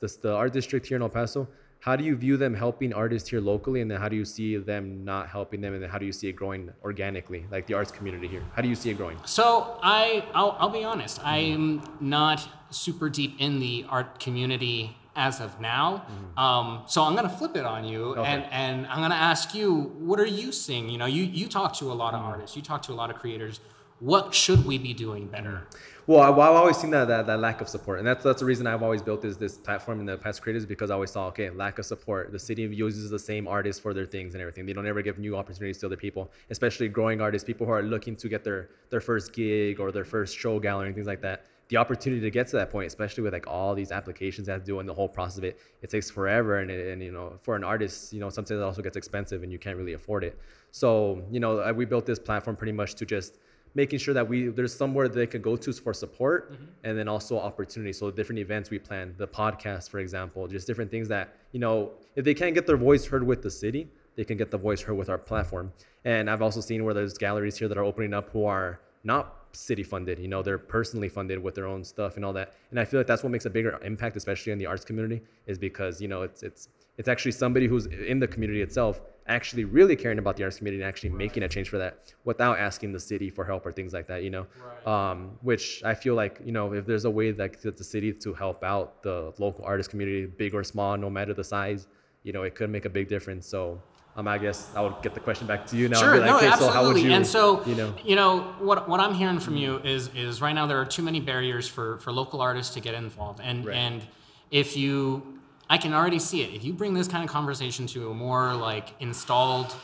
[0.00, 1.46] the the, the art district here in El Paso?
[1.80, 4.56] How do you view them helping artists here locally, and then how do you see
[4.56, 7.74] them not helping them, and then how do you see it growing organically, like the
[7.74, 8.42] arts community here?
[8.56, 9.18] How do you see it growing?
[9.26, 11.20] So I, I'll, I'll be honest.
[11.22, 16.04] I'm not super deep in the art community as of now.
[16.36, 18.22] Um, so I'm gonna flip it on you, Okay.
[18.24, 20.88] and and I'm gonna ask you, what are you seeing?
[20.88, 23.10] You know, you you talk to a lot of artists, you talk to a lot
[23.10, 23.60] of creators.
[24.00, 25.62] What should we be doing better?
[26.06, 28.44] Well, I, I've always seen that, that that lack of support, and that's that's the
[28.44, 31.28] reason I've always built this this platform in the past creators because I always saw
[31.28, 32.30] okay lack of support.
[32.32, 34.66] The city uses the same artists for their things and everything.
[34.66, 37.82] They don't ever give new opportunities to other people, especially growing artists, people who are
[37.82, 41.22] looking to get their their first gig or their first show gallery and things like
[41.22, 41.46] that.
[41.68, 44.80] The opportunity to get to that point, especially with like all these applications that do
[44.80, 46.58] and the whole process of it, it takes forever.
[46.58, 49.50] And, and you know, for an artist, you know, sometimes it also gets expensive and
[49.50, 50.38] you can't really afford it.
[50.70, 53.38] So you know, uh, we built this platform pretty much to just
[53.74, 57.38] making sure that we there's somewhere they can go to for support and then also
[57.38, 61.60] opportunity so different events we plan the podcast for example just different things that you
[61.60, 64.58] know if they can't get their voice heard with the city they can get the
[64.58, 65.72] voice heard with our platform
[66.04, 69.43] and i've also seen where there's galleries here that are opening up who are not
[69.54, 72.54] city funded you know they're personally funded with their own stuff and all that.
[72.70, 75.22] And i feel like that's what makes a bigger impact especially in the arts community
[75.46, 79.64] is because you know it's it's it's actually somebody who's in the community itself actually
[79.64, 82.92] really caring about the arts community and actually making a change for that without asking
[82.92, 84.46] the city for help or things like that you know?
[84.86, 88.12] Um, which i feel like you know if there's a way that that the city
[88.12, 91.86] to help out the local artist community big or small no matter the size
[92.24, 93.46] you know it could make a big difference.
[93.46, 93.80] So
[94.16, 96.36] um, i guess i would get the question back to you now Sure, like, no,
[96.36, 97.02] okay, so how would absolutely.
[97.02, 100.40] you and so, you know you know, what what I'm hearing from you is is
[100.40, 103.64] right now there are too many barriers for for local artists to get involved, and
[103.66, 103.76] Right.
[103.76, 104.02] and
[104.50, 105.22] if you,
[105.68, 106.54] I can already see it.
[106.54, 109.74] If you bring this kind of conversation to a more like installed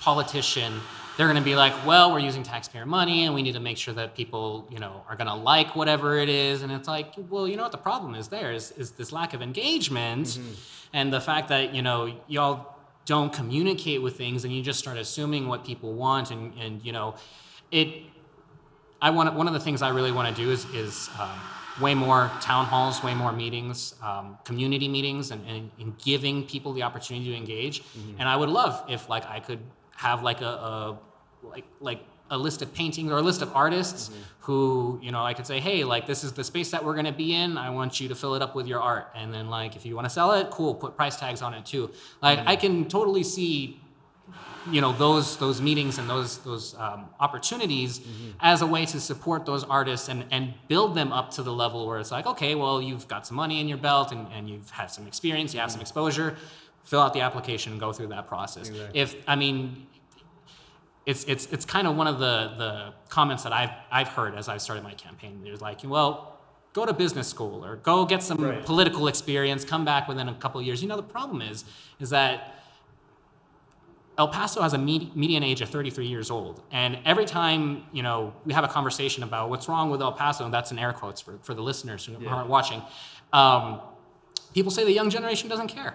[0.00, 0.72] politician,
[1.16, 3.76] they're going to be like, well, we're using taxpayer money and we need to make
[3.76, 6.62] sure that people, you know, are going to like whatever it is.
[6.62, 9.34] And it's like, well, you know what the problem is there is, is this lack
[9.34, 10.38] of engagement
[10.92, 12.74] and the fact that, you know, y'all
[13.08, 16.92] don't communicate with things and you just start assuming what people want and, and you
[16.92, 17.14] know,
[17.70, 17.88] it,
[19.00, 21.40] I want one of the things I really want to do is is um,
[21.80, 26.74] way more town halls, way more meetings, um, community meetings, and, and, and giving people
[26.74, 27.82] the opportunity to engage.
[28.18, 29.60] And I would love if like I could
[29.96, 30.98] have like a, a
[31.42, 34.20] like like a list of paintings or a list of artists mm-hmm.
[34.40, 37.12] who you know I could say, hey, like this is the space that we're gonna
[37.12, 37.58] be in.
[37.58, 39.94] I want you to fill it up with your art, and then like if you
[39.94, 41.90] want to sell it, cool, put price tags on it too.
[42.22, 42.48] Like mm-hmm.
[42.48, 43.80] I can totally see
[44.70, 48.30] you know those those meetings and those those um, opportunities mm-hmm.
[48.40, 51.86] as a way to support those artists and and build them up to the level
[51.86, 54.70] where it's like okay well you've got some money in your belt and, and you've
[54.70, 56.36] had some experience you have some exposure.
[56.84, 58.70] Fill out the application and go through that process.
[58.94, 59.86] If i mean
[61.08, 64.46] it's it's it's kind of one of the the comments that I've I've heard as
[64.48, 65.40] I've started my campaign.
[65.42, 66.36] There's like, well,
[66.74, 68.64] go to business school or go get some Right.
[68.64, 70.82] political experience, come back within a couple of years.
[70.82, 71.64] You know, the problem is
[71.98, 72.34] is that
[74.18, 78.02] El Paso has a med- median age of 33 years old, and every time you
[78.02, 80.92] know we have a conversation about what's wrong with El Paso, and that's in air
[80.92, 82.82] quotes for, for the listeners who aren't watching,
[83.32, 83.80] um,
[84.52, 85.94] people say the young generation doesn't care.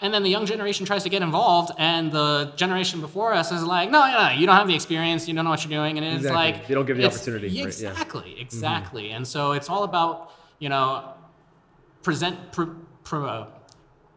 [0.00, 3.62] And then the young generation tries to get involved, and the generation before us is
[3.62, 5.96] like, no, no, no, you don't have the experience, you don't know what you're doing,
[5.96, 6.36] and it's Exactly.
[6.52, 7.90] like They don't give the opportunity, yeah, right, yeah.
[7.92, 9.10] Exactly, exactly.
[9.12, 11.14] And so it's all about you know
[12.02, 13.46] present pro, pro, uh,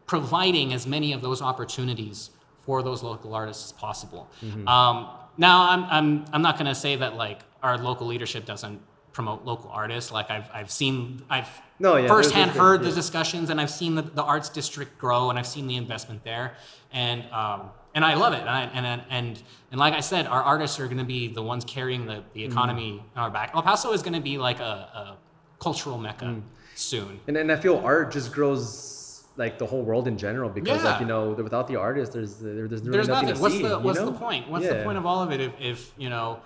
[0.06, 2.30] providing as many of those opportunities
[2.62, 4.28] for those local artists as possible.
[4.44, 4.68] Mm-hmm.
[4.68, 8.80] Um, now, I'm, I'm, I'm not going to say that like our local leadership doesn't
[9.12, 10.10] promote local artists.
[10.12, 14.02] Like I've, I've seen, I've No, yeah, firsthand heard the discussions, and I've seen the,
[14.02, 16.54] the arts district grow, and I've seen the investment there,
[16.92, 18.40] and um, and I love it.
[18.40, 19.42] And I, and and
[19.72, 22.42] and like I said, our artists are going to be the ones carrying the, the
[22.42, 22.52] Mm-hmm.
[22.52, 23.50] economy on our back.
[23.54, 24.62] El Paso is going to be like a,
[25.02, 25.16] a
[25.58, 26.42] cultural mecca Mm.
[26.74, 27.20] soon.
[27.26, 31.00] And and I feel art just grows like the whole world in general because like
[31.00, 33.36] you know without the artist there's there, there's really There's nothing, nothing.
[33.36, 33.62] to What's see.
[33.62, 34.06] the What's know?
[34.06, 34.48] the point?
[34.50, 34.74] What's Yeah.
[34.74, 36.40] the point of all of it if, if you know?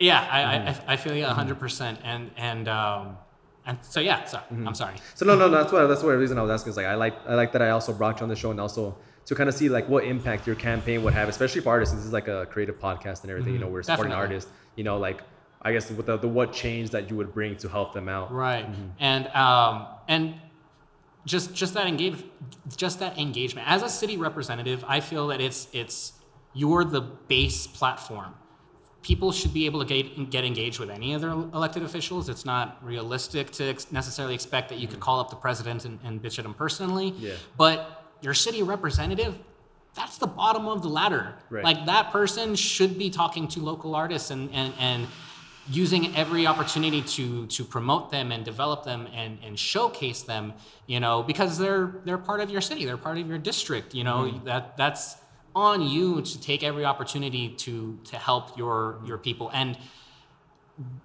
[0.00, 0.90] Yeah, I, Mm-hmm.
[0.90, 3.16] I, I feel you 100 percent, and and um,
[3.66, 4.24] and so yeah.
[4.24, 4.68] So Mm-hmm.
[4.68, 4.96] I'm sorry.
[5.14, 6.86] So no, no, no, that's what that's what the reason I was asking is like
[6.86, 9.34] I like I like that I also brought you on the show and also to
[9.34, 11.94] kind of see like what impact your campaign would have, especially for artists.
[11.94, 13.54] This is like a creative podcast and everything.
[13.54, 14.20] You know, we're supporting Mm-hmm.
[14.20, 14.34] Definitely.
[14.34, 14.50] artists.
[14.76, 15.22] You know, like
[15.62, 18.32] I guess with the, the what change that you would bring to help them out.
[18.32, 18.88] Right, Mm-hmm.
[18.98, 20.34] and um, and
[21.24, 22.22] just just that engage,
[22.76, 23.66] just that engagement.
[23.70, 26.12] As a city representative, I feel that it's it's
[26.52, 28.34] you're the base platform.
[29.04, 32.28] People should be able to get, get engaged with any of their elected officials.
[32.28, 35.98] It's not realistic to ex- necessarily expect that you could call up the president and,
[36.04, 37.12] and bitch at him personally.
[37.12, 37.26] Mm-hmm.
[37.26, 37.34] Yeah.
[37.58, 37.78] But
[38.22, 39.38] your city representative,
[39.94, 41.34] that's the bottom of the ladder.
[41.50, 41.62] Right.
[41.62, 45.06] Like that person should be talking to local artists and, and, and
[45.68, 50.52] using every opportunity to to promote them and develop them and, and showcase them,
[50.86, 54.04] you know, because they're they're part of your city, they're part of your district, you
[54.04, 55.16] know, that that's
[55.54, 59.78] on you to take every opportunity to to help your your people and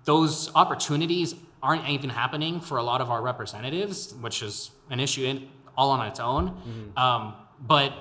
[0.06, 5.26] those opportunities aren't even happening for a lot of our representatives, which is an issue
[5.26, 6.50] in, all on its own.
[6.50, 6.98] Mm-hmm.
[6.98, 7.94] Um, but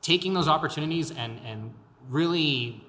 [0.00, 1.74] taking those opportunities and and
[2.08, 2.84] really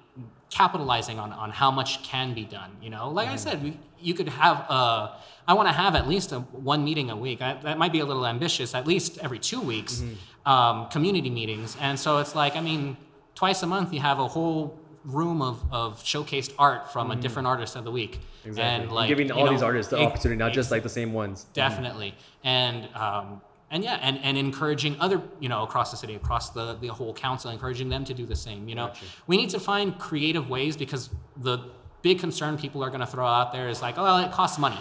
[0.50, 2.70] capitalizing on, on how much can be done.
[2.82, 3.38] You know, like I mm-hmm.
[3.38, 5.16] said, we, you could have a,
[5.46, 7.40] I want to have at least a one meeting a week.
[7.40, 8.74] I, that might be a little ambitious.
[8.74, 10.14] At least every two weeks, mm-hmm.
[10.46, 11.76] Um, community meetings.
[11.80, 12.96] And so it's like, I mean,
[13.34, 17.48] twice a month you have a whole room of, of showcased art from a different
[17.48, 18.20] artist of the week.
[18.44, 18.62] Exactly.
[18.84, 21.12] And like giving all know, these artists the ex- opportunity, not just like the same
[21.12, 21.46] ones.
[21.52, 26.50] definitely and um, and yeah and, and encouraging other you know across the city across
[26.50, 29.04] the, the whole council encouraging them to do the same you know Gotcha.
[29.26, 31.58] we need to find creative ways because the
[32.02, 34.58] big concern people are going to throw out there is like oh well, it costs
[34.58, 34.80] money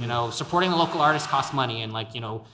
[0.00, 2.44] you know supporting the local artists costs money and like you know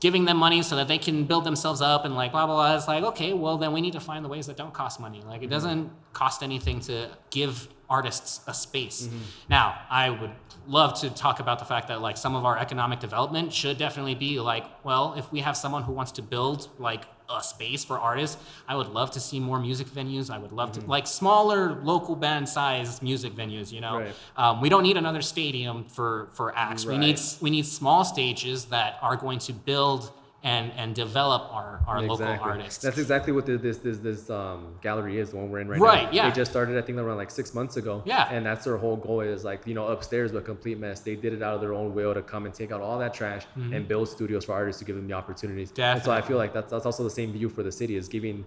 [0.00, 2.76] giving them money so that they can build themselves up and like blah blah blah.
[2.76, 5.22] It's like okay well then we need to find the ways that don't cost money.
[5.22, 5.50] Like it mm-hmm.
[5.50, 9.02] doesn't cost anything to give artists a space.
[9.02, 9.18] Mm-hmm.
[9.48, 10.32] Now i would
[10.66, 14.14] love to talk about the fact that like some of our economic development should definitely
[14.14, 17.04] be like well if we have someone who wants to build like
[17.36, 18.36] a space for artists.
[18.68, 20.30] I would love to see more music venues.
[20.30, 23.98] I would love to like smaller local band size music venues you know?
[24.00, 24.14] Right.
[24.36, 26.84] um, we don't need another stadium for for acts.
[26.84, 31.80] We need we need small stages that are going to build and and develop our
[31.86, 32.82] our local artists.
[32.82, 35.80] That's exactly what the, this this this um, gallery is, the one we're in right,
[35.80, 36.10] Right, now.
[36.12, 36.30] yeah.
[36.30, 38.02] They just started, I think, around like six months ago.
[38.06, 38.28] Yeah.
[38.30, 41.00] And that's their whole goal is like, you know, upstairs, but a complete mess.
[41.00, 43.12] They did it out of their own will to come and take out all that
[43.12, 45.72] trash and build studios for artists to give them the opportunities.
[45.76, 48.08] And so I feel like that's, that's also the same view for the city is
[48.08, 48.44] giving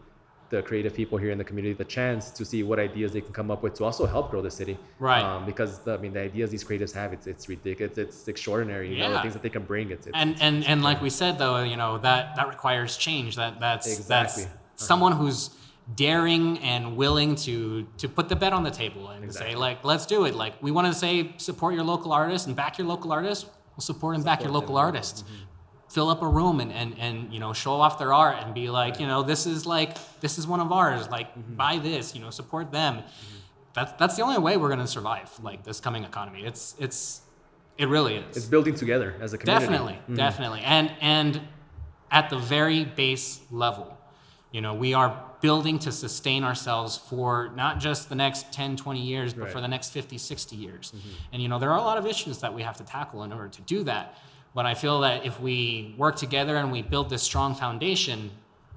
[0.54, 3.34] the creative people here in the community the chance to see what ideas they can
[3.34, 4.78] come up with to also help grow the city.
[5.00, 5.24] Right.
[5.24, 7.98] Um, because the, I mean, the ideas these creatives have, it's it's ridiculous.
[7.98, 8.86] It's, it's extraordinary.
[8.94, 9.86] You know, the things that they can bring.
[9.96, 13.36] It's, it's and and and like we said though, you know that that requires change.
[13.42, 14.44] That that's Exactly.
[14.44, 15.40] that's someone who's
[15.96, 19.54] daring and willing to to put the bet on the table and Exactly.
[19.54, 20.36] say like let's do it.
[20.44, 23.44] Like we want to say support your local artists and back your local artists.
[23.76, 24.82] We'll support and back your Support local yeah.
[24.88, 25.24] artists.
[25.94, 28.66] Fill up a room and, and and you know show off their art and be
[28.80, 31.56] like you know this is like this is one of ours like Mm-hmm.
[31.64, 33.38] buy this you know support them mm-hmm.
[33.76, 36.42] that's that's the only way we're gonna survive like this coming economy.
[36.50, 37.22] It's it's
[37.78, 38.38] it really is.
[38.38, 39.66] It's building together as a community.
[39.66, 40.16] Definitely, mm-hmm.
[40.16, 40.62] definitely.
[40.62, 41.42] And and
[42.12, 43.88] at the very base level,
[44.52, 45.10] you know, we are
[45.42, 49.52] building to sustain ourselves for not just the next 10, 20 years, but Right.
[49.52, 50.86] for the next 50, 60 years.
[50.96, 51.10] Mm-hmm.
[51.34, 53.34] And you know, there are a lot of issues that we have to tackle in
[53.34, 54.06] order to do that.
[54.54, 58.30] But I feel that if we work together and we build this strong foundation,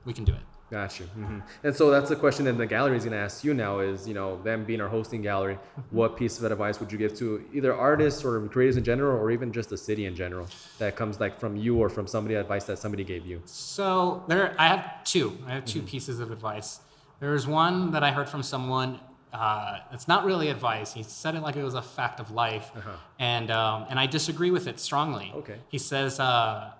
[0.04, 0.40] we can do it.
[0.68, 1.06] Got you.
[1.06, 3.78] hmm And so that's the question that the gallery is going to ask you now
[3.78, 5.58] is, you know, them being our hosting gallery,
[5.90, 9.30] what piece of advice would you give to either artists or creators in general, or
[9.30, 12.64] even just the city in general that comes like from you or from somebody advice
[12.64, 13.40] that somebody gave you?
[13.44, 15.38] So there, I have two.
[15.46, 16.80] I have 2 pieces of advice.
[17.20, 18.98] There's one that I heard from someone.
[19.32, 20.92] Uh, it's not really advice.
[20.94, 22.70] He said it like it was a fact of life,
[23.18, 25.32] and um, and I disagree with it strongly.
[25.34, 25.56] Okay.
[25.68, 26.70] He says uh,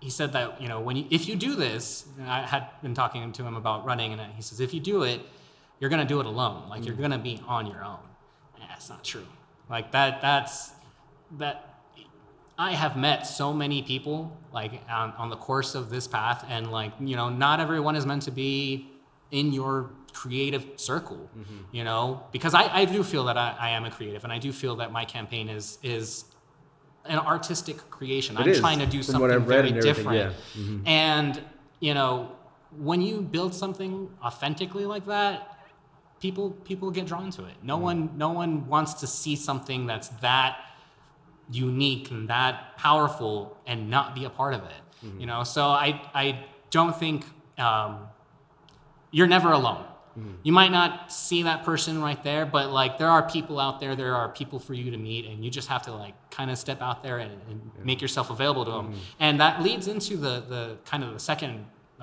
[0.00, 2.94] he said that you know when you, if you do this, and I had been
[2.94, 5.20] talking to him about running, and he says if you do it,
[5.80, 6.68] you're gonna do it alone.
[6.68, 7.98] Like you're gonna be on your own.
[8.58, 9.26] Yeah, that's not true.
[9.68, 10.20] Like that.
[10.20, 10.72] That's
[11.38, 11.70] that.
[12.56, 16.70] I have met so many people like on, on the course of this path, and
[16.70, 18.93] like you know, not everyone is meant to be
[19.34, 21.28] in your creative circle.
[21.72, 24.38] You know, because I, I do feel that I, I am a creative, and I
[24.38, 26.24] do feel that my campaign is is
[27.04, 28.36] an artistic creation.
[28.36, 30.18] I'm is, trying to do something very different.
[30.18, 30.62] yeah.
[30.62, 30.86] Mm-hmm.
[30.86, 31.42] And
[31.80, 32.32] you know,
[32.78, 35.58] when you build something authentically like that,
[36.20, 37.56] people people get drawn to it.
[37.58, 37.66] Mm-hmm.
[37.66, 40.52] No one no one wants to see something that's that
[41.50, 44.82] unique and that powerful and not be a part of it.
[45.04, 45.20] Mm-hmm.
[45.20, 46.26] You know, so I I
[46.70, 47.26] don't think
[47.58, 48.08] um,
[49.16, 49.84] you're never alone.
[50.18, 50.34] Mm-hmm.
[50.46, 53.94] You might not see that person right there, but like there are people out there,
[54.02, 56.56] there are people for you to meet, and you just have to like kind of
[56.66, 57.58] step out there and, and
[57.90, 58.86] make yourself available to them.
[58.88, 59.24] Mm-hmm.
[59.26, 61.52] And that leads into the the kind of the second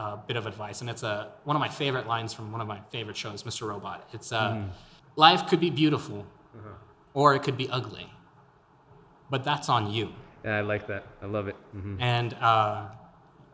[0.01, 1.15] uh, bit of advice, and it's a
[1.49, 3.61] one of my favorite lines from one of my favorite shows, Mr.
[3.67, 3.99] Robot.
[4.15, 4.69] It's uh, Mm-hmm.
[5.27, 6.19] life could be beautiful,
[6.57, 6.69] Uh-huh.
[7.19, 8.07] or it could be ugly,
[9.29, 10.05] but that's on you.
[10.45, 11.03] Yeah, I like that.
[11.21, 11.55] I love it.
[11.71, 12.87] hmm And uh,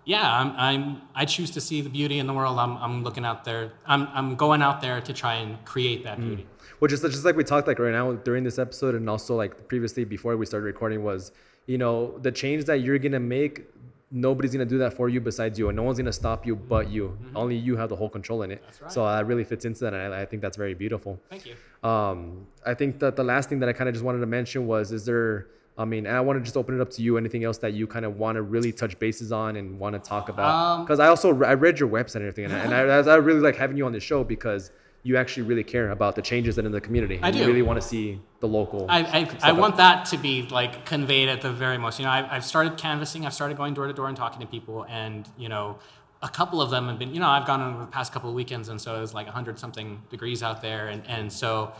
[0.07, 2.57] yeah, I'm, I'm I choose to see the beauty in the world.
[2.57, 3.73] I'm, I'm looking out there.
[3.85, 6.43] I'm, I'm going out there to try and create that beauty.
[6.43, 6.79] Mm.
[6.79, 9.67] Which is just like we talked like right now during this episode and also like
[9.67, 11.33] previously before we started recording was,
[11.65, 13.65] you know, the change that you're gonna make,
[14.09, 16.89] nobody's gonna do that for you besides you, and no one's gonna stop you but
[16.89, 17.09] you.
[17.09, 17.35] Mm-hmm.
[17.35, 18.61] Only you have the whole control in it.
[18.63, 18.91] That's right.
[18.93, 21.19] So uh, that really fits into that, and I, I think that's very beautiful.
[21.29, 21.55] Thank you.
[21.83, 24.67] Um, I think that the last thing that I kind of just wanted to mention
[24.67, 25.47] was, is there?
[25.77, 27.17] I mean, I want to just open it up to you.
[27.17, 30.09] Anything else that you kind of want to really touch bases on and want to
[30.09, 30.49] talk about?
[30.49, 33.15] Um, Because I also I read your website and everything, and, I, and I, I
[33.17, 34.71] really like having you on the show because
[35.03, 37.19] you actually really care about the changes that in the community.
[37.21, 37.47] I and You do.
[37.47, 38.87] really want to see the local.
[38.89, 39.77] I, I, I want up.
[39.77, 41.99] that to be like conveyed at the very most.
[41.99, 43.25] You know, I've, I've started canvassing.
[43.25, 45.77] I've started going door to door and talking to people, and you know,
[46.23, 47.13] a couple of them have been.
[47.13, 49.27] You know, I've gone over the past couple of weekends, and so it was like
[49.27, 51.71] hundred something degrees out there, and and so.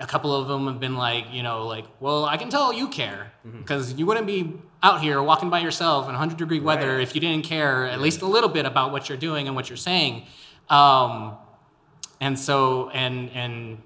[0.00, 2.88] A couple of them have been like, you know, like, well, I can tell you
[2.88, 3.58] care Mm-hmm.
[3.60, 7.02] because you wouldn't be out here walking by yourself in 100 degree weather Right.
[7.02, 9.68] if you didn't care at least a little bit about what you're doing and what
[9.70, 10.24] you're saying.
[10.68, 11.36] Um,
[12.20, 13.78] and so, and and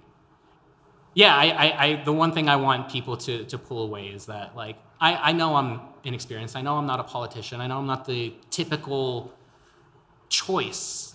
[1.14, 4.26] yeah, I, I, I the one thing I want people to to pull away is
[4.26, 6.56] that like I, I know I'm inexperienced.
[6.56, 7.60] I know I'm not a politician.
[7.60, 9.32] I know I'm not the typical
[10.28, 11.14] choice.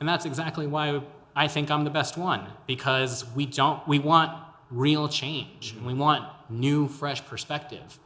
[0.00, 1.00] And that's exactly why
[1.34, 4.32] I think I'm the best one because we don't we want
[4.70, 5.74] real change.
[5.76, 7.98] and We want new fresh perspective.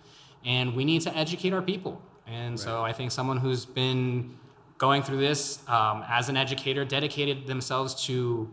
[0.45, 2.01] And we need to educate our people.
[2.27, 4.37] And so I think someone who's been
[4.79, 8.53] going through this um, as an educator dedicated themselves to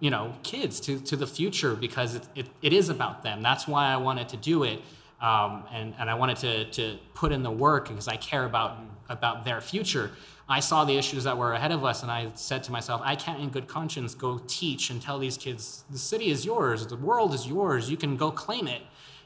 [0.00, 3.66] you know kids to, to the future because it, it, it is about them that's
[3.66, 4.80] why i wanted to do it
[5.20, 8.78] um, and, and i wanted to, to put in the work because i care about
[9.08, 10.12] about their future
[10.48, 13.14] i saw the issues that were ahead of us and i said to myself i
[13.14, 16.96] can't in good conscience go teach and tell these kids the city is yours the
[16.96, 18.82] world is yours you can go claim it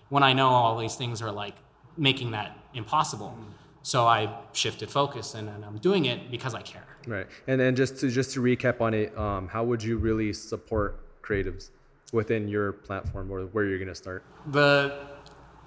[0.09, 1.55] when i know all these things are like
[1.97, 3.37] making that impossible
[3.83, 7.27] so i shifted focus and, and i'm doing it because i care Right.
[7.47, 11.01] And then just to just to recap on it, um, how would you really support
[11.23, 11.71] creatives
[12.13, 14.23] within your platform or where you're gonna start?
[14.53, 15.01] the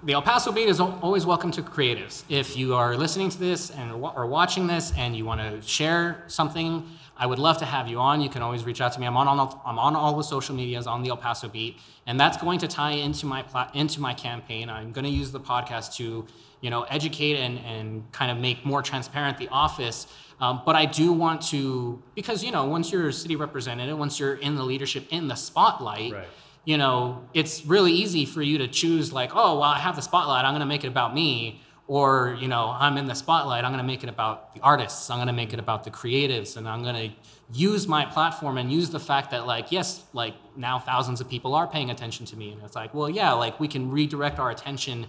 [0.02, 2.24] the El Paso Beat is always welcome to creatives.
[2.28, 6.22] If you are listening to this and or watching this and you want to share
[6.26, 8.20] something, I would love to have you on.
[8.20, 9.06] You can always reach out to me.
[9.06, 12.20] I'm on all, I'm on all the social medias on the El Paso Beat, and
[12.20, 14.68] that's going to tie into my into my campaign.
[14.68, 16.26] I'm going to use the podcast to
[16.60, 20.06] you know educate and and kind of make more transparent the office.
[20.38, 24.20] Um, but I do want to because you know once you're a city representative, once
[24.20, 26.28] you're in the leadership in the spotlight Right.
[26.66, 30.02] You know, it's really easy for you to choose like, oh, well, I have the
[30.02, 33.64] spotlight, I'm going to make it about me, or you know i'm in the spotlight
[33.64, 35.90] i'm going to make it about the artists i'm going to make it about the
[35.90, 37.16] creatives and i'm going to
[37.52, 41.54] use my platform and use the fact that like yes like now thousands of people
[41.54, 44.50] are paying attention to me and it's like well yeah like we can redirect our
[44.50, 45.06] attention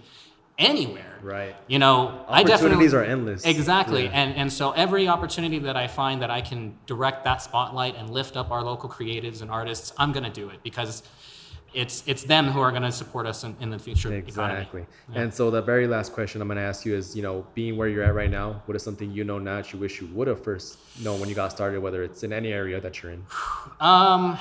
[0.56, 1.56] anywhere Right.
[1.66, 3.44] you know i definitely Opportunities are endless.
[3.44, 4.04] Exactly.
[4.04, 4.10] Yeah.
[4.20, 8.10] And and so every opportunity that I find that I can direct that spotlight and
[8.10, 11.02] lift up our local creatives and artists, I'm going to do it because
[11.74, 14.12] it's it's them who are going to support us in, in the future.
[14.12, 14.86] Exactly.
[15.14, 17.76] And so the very last question I'm going to ask you is, you know, being
[17.76, 20.06] where you're at right now, what is something you know now that you wish you
[20.08, 23.12] would have first known when you got started, whether it's in any area that you're
[23.12, 23.24] in?
[23.80, 24.36] Um,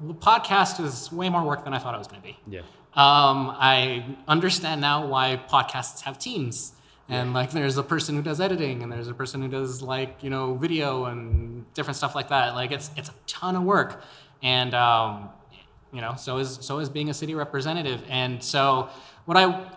[0.00, 2.38] the podcast is way more work than I thought it was going to be.
[2.48, 2.60] Yeah.
[2.94, 6.72] Um, I understand now why podcasts have teams.
[7.08, 10.22] And like, there's a person who does editing, and there's a person who does like
[10.22, 12.54] you know video and different stuff like that.
[12.54, 14.02] Like, it's it's a ton of work,
[14.42, 15.28] and um,
[15.94, 18.02] you know, so is so is being a city representative.
[18.08, 18.88] And so,
[19.26, 19.70] what I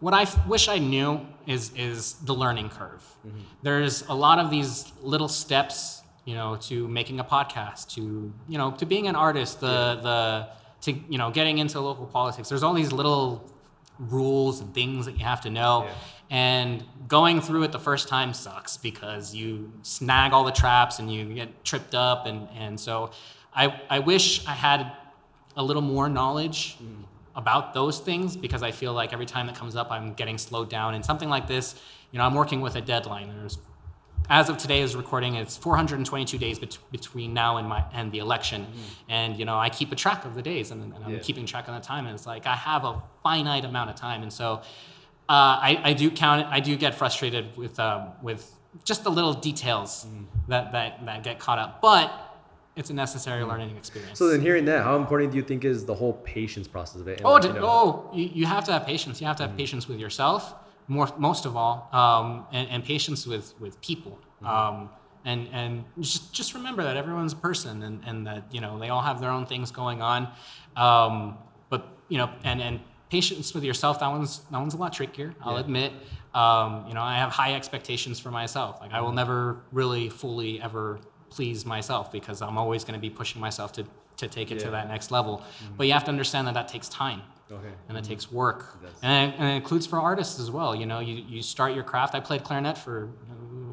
[0.00, 3.04] what I f- wish I knew is is the learning curve.
[3.26, 3.38] Mm-hmm.
[3.62, 8.58] There's a lot of these little steps, you know, to making a podcast, to you
[8.58, 10.48] know, to being an artist, the the
[10.82, 12.48] to you know, getting into local politics.
[12.48, 13.48] There's all these little
[13.98, 15.84] rules and things that you have to know.
[15.84, 15.94] Yeah.
[16.28, 21.10] And going through it the first time sucks because you snag all the traps and
[21.10, 23.12] you get tripped up and and so
[23.56, 24.92] I I wish I had
[25.56, 26.76] a little more knowledge
[27.34, 30.68] about those things because I feel like every time that comes up, I'm getting slowed
[30.70, 30.94] down.
[30.94, 31.74] And something like this,
[32.10, 33.28] you know, I'm working with a deadline.
[33.38, 33.58] There's,
[34.28, 38.66] as of today's recording, it's 422 days bet- between now and my and the election,
[39.08, 41.12] and you know, I keep a track of the days and, and I'm.
[41.12, 41.18] Yeah.
[41.20, 42.06] keeping track of the time.
[42.06, 44.46] And it's like I have a finite amount of time, and so
[45.28, 46.46] uh, I, I do count.
[46.50, 48.50] I do get frustrated with um, with
[48.84, 50.24] just the little details Mm-hmm.
[50.50, 52.10] that, that that get caught up, but
[52.76, 54.18] it's a necessary learning experience.
[54.18, 57.08] So then hearing that, how important do you think is the whole patience process of
[57.08, 57.18] it?
[57.18, 59.20] And Oh, like, you know- oh, you, you have to have patience.
[59.20, 60.54] You have to have patience with yourself,
[60.86, 64.18] more, most of all, um, and, and patience with with people.
[64.44, 64.90] Um,
[65.24, 68.90] and and just just remember that everyone's a person, and, and that you know they
[68.90, 70.28] all have their own things going on.
[70.76, 71.38] Um,
[71.70, 73.98] but you know, and and patience with yourself.
[74.00, 75.34] That one's that one's a lot trickier.
[75.40, 75.60] I'll Yeah.
[75.60, 75.92] admit.
[76.34, 78.80] Um, you know, I have high expectations for myself.
[78.82, 81.00] Like I will never really fully ever
[81.30, 83.84] please myself because I'm always going to be pushing myself to
[84.16, 85.42] to take it to that next level.
[85.76, 87.22] But you have to understand that that takes time.
[87.48, 87.68] Okay.
[87.88, 88.76] and it takes work.
[89.02, 90.74] And it, and it includes for artists as well.
[90.74, 92.14] You know you, you start your craft.
[92.14, 93.08] I played clarinet for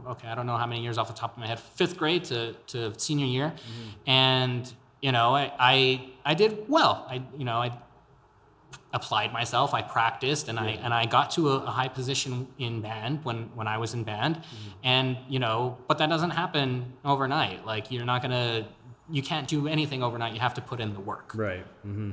[0.05, 1.59] okay i don't know how many years off the top of my head.
[1.59, 3.47] Fifth grade to, to senior year.
[3.47, 4.09] Mm-hmm.
[4.09, 7.05] and you know I, I i did well.
[7.09, 7.71] I you know i
[8.93, 12.79] applied myself i practiced and i and i got to a, a high position in
[12.81, 14.35] band when when i was in band.
[14.35, 14.69] Mm-hmm.
[14.83, 17.65] and you know but that doesn't happen overnight.
[17.65, 18.67] Like you're not gonna
[19.11, 20.33] you can't do anything overnight.
[20.33, 21.31] You have to put in the work.
[21.35, 21.65] Right.
[21.83, 22.11] hmm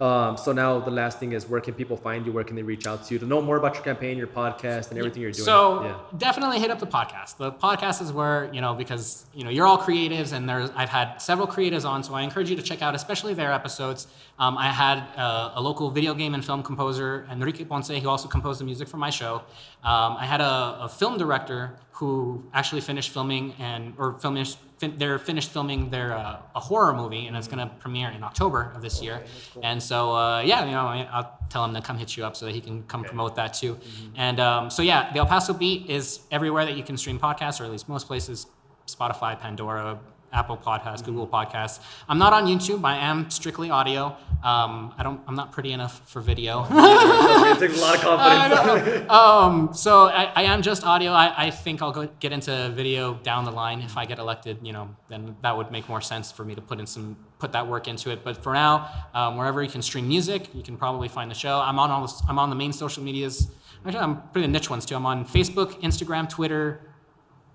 [0.00, 2.32] Um, so now the last thing is where can people find you?
[2.32, 4.90] Where can they reach out to you to know more about your campaign, your podcast,
[4.90, 5.44] and everything you're doing?
[5.44, 5.98] So yeah.
[6.18, 7.38] definitely hit up the podcast.
[7.38, 10.90] The podcast is where you know because you know you're all creatives, and there's I've
[10.90, 14.06] had several creatives on, so I encourage you to check out, especially their episodes.
[14.38, 18.28] Um, I had uh, a local video game and film composer, Enrique Ponce, who also
[18.28, 19.36] composed the music for my show.
[19.82, 24.96] Um, I had a, a film director who actually finished filming and or finished fin-
[24.98, 28.70] they're finished filming their uh, a horror movie, and it's going to premiere in October
[28.74, 29.24] of this year.
[29.62, 32.44] And so uh, yeah, you know I'll tell him to come hit you up so
[32.44, 33.78] that he can come promote that too.
[34.14, 37.60] And um, so yeah, the El Paso Beat is everywhere that you can stream podcasts,
[37.60, 38.46] or at least most places:
[38.86, 39.98] Spotify, Pandora,
[40.36, 41.80] Apple Podcasts, Google Podcasts.
[42.08, 42.84] I'm not on YouTube.
[42.84, 44.16] I am strictly audio.
[44.44, 45.20] Um, I don't.
[45.26, 46.66] I'm not pretty enough for video.
[46.70, 49.10] it takes a lot of confidence.
[49.10, 51.10] um, so I, I am just audio.
[51.12, 54.58] I, I think I'll go get into video down the line if I get elected.
[54.62, 57.52] You know, then that would make more sense for me to put in some put
[57.52, 58.22] that work into it.
[58.22, 61.60] But for now, um, wherever you can stream music, you can probably find the show.
[61.60, 62.06] I'm on all.
[62.06, 63.48] The, I'm on the main social medias.
[63.86, 64.96] Actually, I'm pretty niche ones too.
[64.96, 66.80] I'm on Facebook, Instagram, Twitter,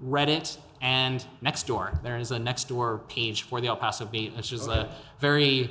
[0.03, 2.01] Reddit, and Nextdoor.
[2.03, 5.69] There is a Nextdoor page for the El Paso Beat, which is a very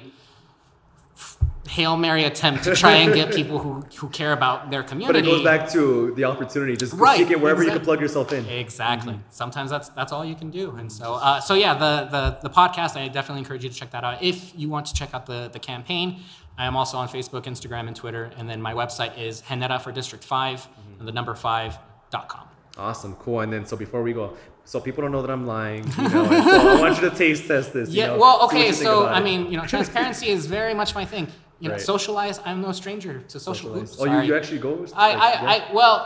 [1.68, 5.20] hail mary attempt to try and get people who, who care about their community.
[5.20, 6.76] but it goes back to the opportunity.
[6.76, 8.44] Just Right, it wherever you can plug yourself in.
[8.46, 9.12] Exactly.
[9.14, 9.22] Mm-hmm.
[9.30, 12.50] Sometimes that's that's all you can do, and so uh, so yeah, the, the the
[12.54, 12.96] podcast.
[12.96, 14.22] I definitely encourage you to check that out.
[14.22, 16.20] If you want to check out the the campaign,
[16.58, 19.92] I am also on Facebook, Instagram, and Twitter, and then my website is Genera for
[19.92, 20.98] District 5 Mm-hmm.
[21.00, 21.78] and the number five
[22.10, 22.46] dot com.
[22.78, 23.40] Awesome, cool.
[23.40, 24.34] And then so before we go,
[24.70, 25.82] so people don't know that I'm lying.
[25.98, 27.86] You know, so I want you to taste test this.
[27.90, 28.06] you Yeah.
[28.08, 28.66] know, well, okay.
[28.72, 31.26] So I mean, you know, transparency is very much my thing.
[31.62, 31.92] You know, Right.
[31.94, 32.38] Social Ice.
[32.48, 33.70] I'm no stranger to social.
[33.84, 33.96] Socialize.
[34.00, 34.70] Oh, you, you actually go?
[34.72, 35.50] I, like, I, yeah?
[35.52, 35.96] I, well,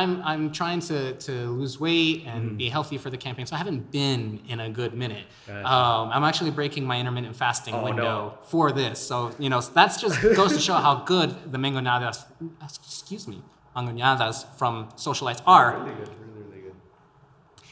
[0.00, 0.98] I'm, I'm trying to,
[1.28, 2.56] to lose weight and Mm-hmm.
[2.64, 5.26] be healthy for the campaign, so I haven't been in a good minute.
[5.46, 5.66] Gotcha.
[5.72, 8.38] Um, I'm actually breaking my intermittent fasting Oh, window no.
[8.52, 12.18] for this, so you know that's just goes to show how good the mango nadas.
[12.62, 13.38] Excuse me,
[13.76, 15.68] manguñadas from Social Ice are.
[15.78, 16.33] Really good, really.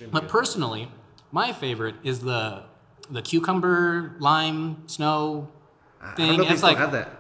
[0.03, 0.31] Extremely But good.
[0.31, 0.89] personally,
[1.31, 2.65] my favorite is the
[3.11, 5.49] the cucumber lime snow
[6.01, 6.09] thing.
[6.11, 6.27] I thing.
[6.29, 7.19] don't know if they it's still like have that.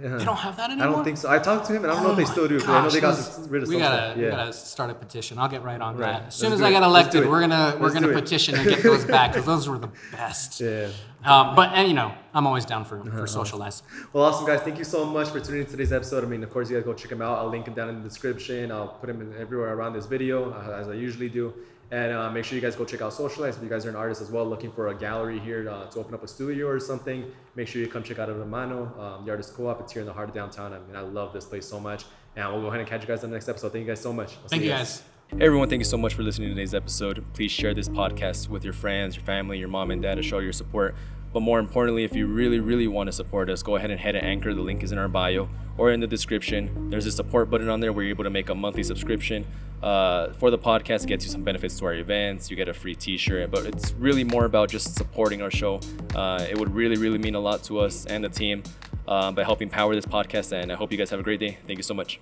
[0.00, 0.16] Yeah.
[0.16, 0.88] they don't have that anymore.
[0.88, 1.30] I don't think so.
[1.30, 2.58] I talked to him, and I don't know if Oh they my still do.
[2.58, 4.16] 'cause I know they got gosh, rid of we some gotta, stuff.
[4.16, 5.38] we gotta start a petition.
[5.38, 6.06] I'll get right on Right.
[6.06, 6.16] that.
[6.16, 6.72] As Let's soon as I it.
[6.72, 9.78] get elected, we're gonna we're Let's gonna petition and get those back because those were
[9.78, 10.60] the best.
[10.60, 10.88] Yeah.
[11.24, 13.18] Um, but and you know, I'm always down for Uh-huh.
[13.20, 13.82] for Social Ice.
[14.12, 14.60] Well, awesome, guys.
[14.62, 16.24] Thank you so much for tuning in to today's episode.
[16.24, 17.38] I mean, of course, you guys go check him out.
[17.38, 18.72] I'll link him down in the description.
[18.72, 21.54] I'll put him in everywhere around this video, uh, as I usually do.
[21.90, 23.56] And uh, make sure you guys go check out Social Ice.
[23.56, 25.98] If you guys are an artist as well, looking for a gallery here uh, to
[26.00, 29.30] open up a studio or something, make sure you come check out Amano, um, the
[29.30, 29.80] Artist Co-op.
[29.80, 30.72] It's here in the heart of downtown.
[30.72, 32.04] I mean, I love this place so much.
[32.36, 33.72] And we'll go ahead and catch you guys on the next episode.
[33.72, 34.36] Thank you guys so much.
[34.42, 35.02] I'll Thank you guys.
[35.30, 37.24] Hey everyone, thank you so much for listening to today's episode.
[37.32, 40.38] Please share this podcast with your friends, your family, your mom and dad to show
[40.38, 40.94] your support.
[41.34, 44.12] But more importantly, if you really, really want to support us, go ahead and head
[44.12, 44.54] to Anchor.
[44.54, 46.88] The link is in our bio or in the description.
[46.90, 49.44] There's a support button on there where you're able to make a monthly subscription.
[49.82, 52.50] Uh, for the podcast, gets you some benefits to our events.
[52.50, 55.80] You get a free T-shirt, but it's really more about just supporting our show.
[56.14, 58.62] Uh, it would really, really mean a lot to us and the team
[59.08, 60.52] uh, by helping power this podcast.
[60.52, 61.58] And I hope you guys have a great day.
[61.66, 62.20] Thank you so much.